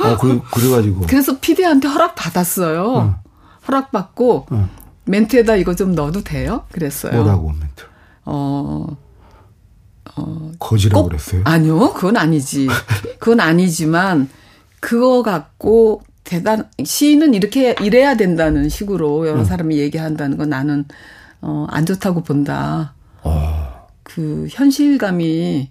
어, 0.00 0.16
그, 0.18 0.40
그래가지고. 0.52 1.06
그래서 1.06 1.38
피디한테 1.38 1.88
허락 1.88 2.14
받았어요. 2.14 3.18
허락 3.66 3.92
받고 3.92 4.46
멘트에다 5.04 5.56
이거 5.56 5.74
좀 5.74 5.94
넣어도 5.94 6.22
돼요? 6.22 6.64
그랬어요. 6.72 7.12
뭐라고 7.12 7.48
멘트? 7.52 7.84
어, 8.24 8.96
어, 10.16 10.52
거지라고 10.58 11.08
그랬어요? 11.08 11.42
아니요, 11.44 11.92
그건 11.94 12.16
아니지. 12.16 12.68
그건 13.18 13.40
아니지만 13.40 14.28
그거 14.80 15.22
갖고 15.22 16.02
대단 16.24 16.68
시인은 16.82 17.34
이렇게 17.34 17.74
이래야 17.82 18.16
된다는 18.16 18.68
식으로 18.68 19.26
여러 19.26 19.40
응. 19.40 19.44
사람이 19.44 19.78
얘기한다는 19.78 20.38
건 20.38 20.50
나는 20.50 20.84
어, 21.40 21.66
안 21.70 21.84
좋다고 21.84 22.22
본다. 22.22 22.94
어. 23.22 23.88
그 24.02 24.46
현실감이 24.50 25.70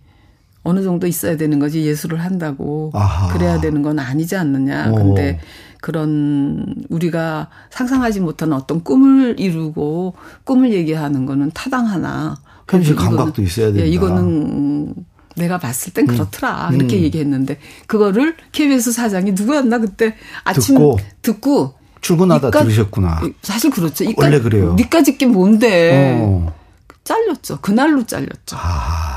어느 0.63 0.83
정도 0.83 1.07
있어야 1.07 1.37
되는 1.37 1.59
거지 1.59 1.85
예술을 1.85 2.21
한다고 2.21 2.91
아하. 2.93 3.33
그래야 3.33 3.59
되는 3.59 3.81
건 3.81 3.99
아니지 3.99 4.35
않느냐. 4.35 4.91
어. 4.91 4.95
근데 4.95 5.39
그런 5.83 6.65
우리가 6.87 7.49
상상하지 7.69 8.21
못한 8.21 8.53
어떤 8.53 8.81
꿈을 8.85 9.37
이루고 9.37 10.15
꿈을 10.45 10.71
얘기하는 10.71 11.25
거는 11.25 11.51
타당하나. 11.53 12.37
현실 12.69 12.95
감각도 12.95 13.41
있어야 13.41 13.65
된다. 13.65 13.81
예, 13.83 13.89
이거는 13.89 14.95
내가 15.35 15.57
봤을 15.57 15.91
땐 15.91 16.05
음. 16.05 16.13
그렇더라. 16.13 16.69
음. 16.69 16.75
이렇게 16.75 17.01
얘기했는데 17.01 17.59
그거를 17.87 18.37
KBS 18.53 18.93
사장이 18.93 19.33
누구였나 19.33 19.79
그때 19.79 20.15
아침 20.45 20.75
듣고, 20.75 20.99
듣고 21.21 21.73
출근하다 21.99 22.47
니까, 22.47 22.63
들으셨구나. 22.63 23.21
사실 23.41 23.69
그렇죠. 23.69 24.05
원래 24.15 24.39
그래요. 24.39 24.75
니까짓 24.75 25.17
게 25.17 25.25
뭔데. 25.25 26.17
어. 26.23 26.55
잘렸죠. 27.03 27.59
그날로 27.59 28.05
잘렸죠. 28.05 28.55
아. 28.57 29.12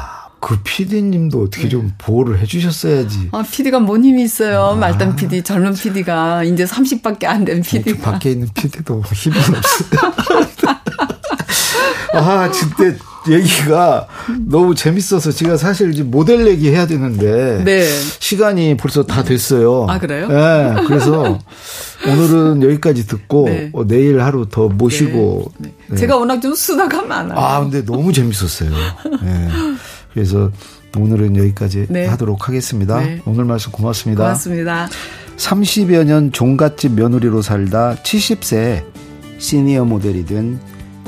그 0.47 0.57
PD님도 0.63 1.43
어떻게 1.43 1.65
네. 1.65 1.69
좀 1.71 1.93
보호를 1.99 2.39
해주셨어야지. 2.39 3.31
아, 3.33 3.43
PD가 3.51 3.81
뭔 3.81 4.05
힘이 4.05 4.23
있어요. 4.23 4.61
아. 4.67 4.75
말단 4.77 5.17
PD, 5.17 5.43
젊은 5.43 5.75
PD가. 5.75 6.45
이제 6.45 6.65
30밖에 6.65 7.25
안 7.25 7.45
된 7.45 7.63
PD가. 7.63 8.13
밖에 8.13 8.31
있는 8.31 8.49
PD도 8.55 9.03
힘은 9.13 9.39
없어요. 9.39 10.01
아, 12.13 12.49
진짜 12.53 12.97
얘기가 13.29 14.07
너무 14.47 14.77
재밌어서 14.77 15.33
제가 15.33 15.57
사실 15.57 15.93
이제 15.93 16.05
모델 16.05 16.47
얘기 16.47 16.71
해야 16.71 16.87
되는데. 16.87 17.65
네. 17.65 17.83
시간이 18.21 18.77
벌써 18.77 19.03
다 19.05 19.25
됐어요. 19.25 19.87
아, 19.89 19.99
그래요? 19.99 20.29
네. 20.29 20.75
그래서 20.87 21.41
오늘은 22.07 22.63
여기까지 22.63 23.09
듣고 23.09 23.47
네. 23.47 23.71
어, 23.73 23.85
내일 23.85 24.21
하루 24.21 24.47
더 24.49 24.69
모시고. 24.69 25.51
네. 25.59 25.73
네. 25.89 25.97
제가 25.97 26.17
워낙 26.17 26.41
좀 26.41 26.55
수다가 26.55 27.03
많아요. 27.03 27.37
아, 27.37 27.61
근데 27.63 27.85
너무 27.85 28.13
재밌었어요. 28.13 28.71
네. 29.23 29.49
그래서 30.17 30.51
오늘은 30.97 31.37
여기까지 31.37 31.89
네. 31.91 32.07
하도록 32.07 32.49
하겠습니다. 32.49 33.01
네. 33.01 33.21
오늘 33.27 33.45
말씀 33.45 33.71
고맙습니다. 33.71 34.23
고맙습니다. 34.23 34.89
30여 35.37 36.05
년 36.05 36.33
종갓집 36.33 36.93
며느리로 36.93 37.43
살다 37.43 37.97
70세 37.97 38.83
시니어 39.37 39.85
모델이 39.85 40.25
된 40.25 40.59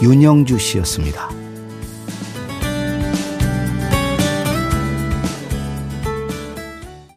윤영주 0.03 0.59
씨였습니다. 0.59 1.31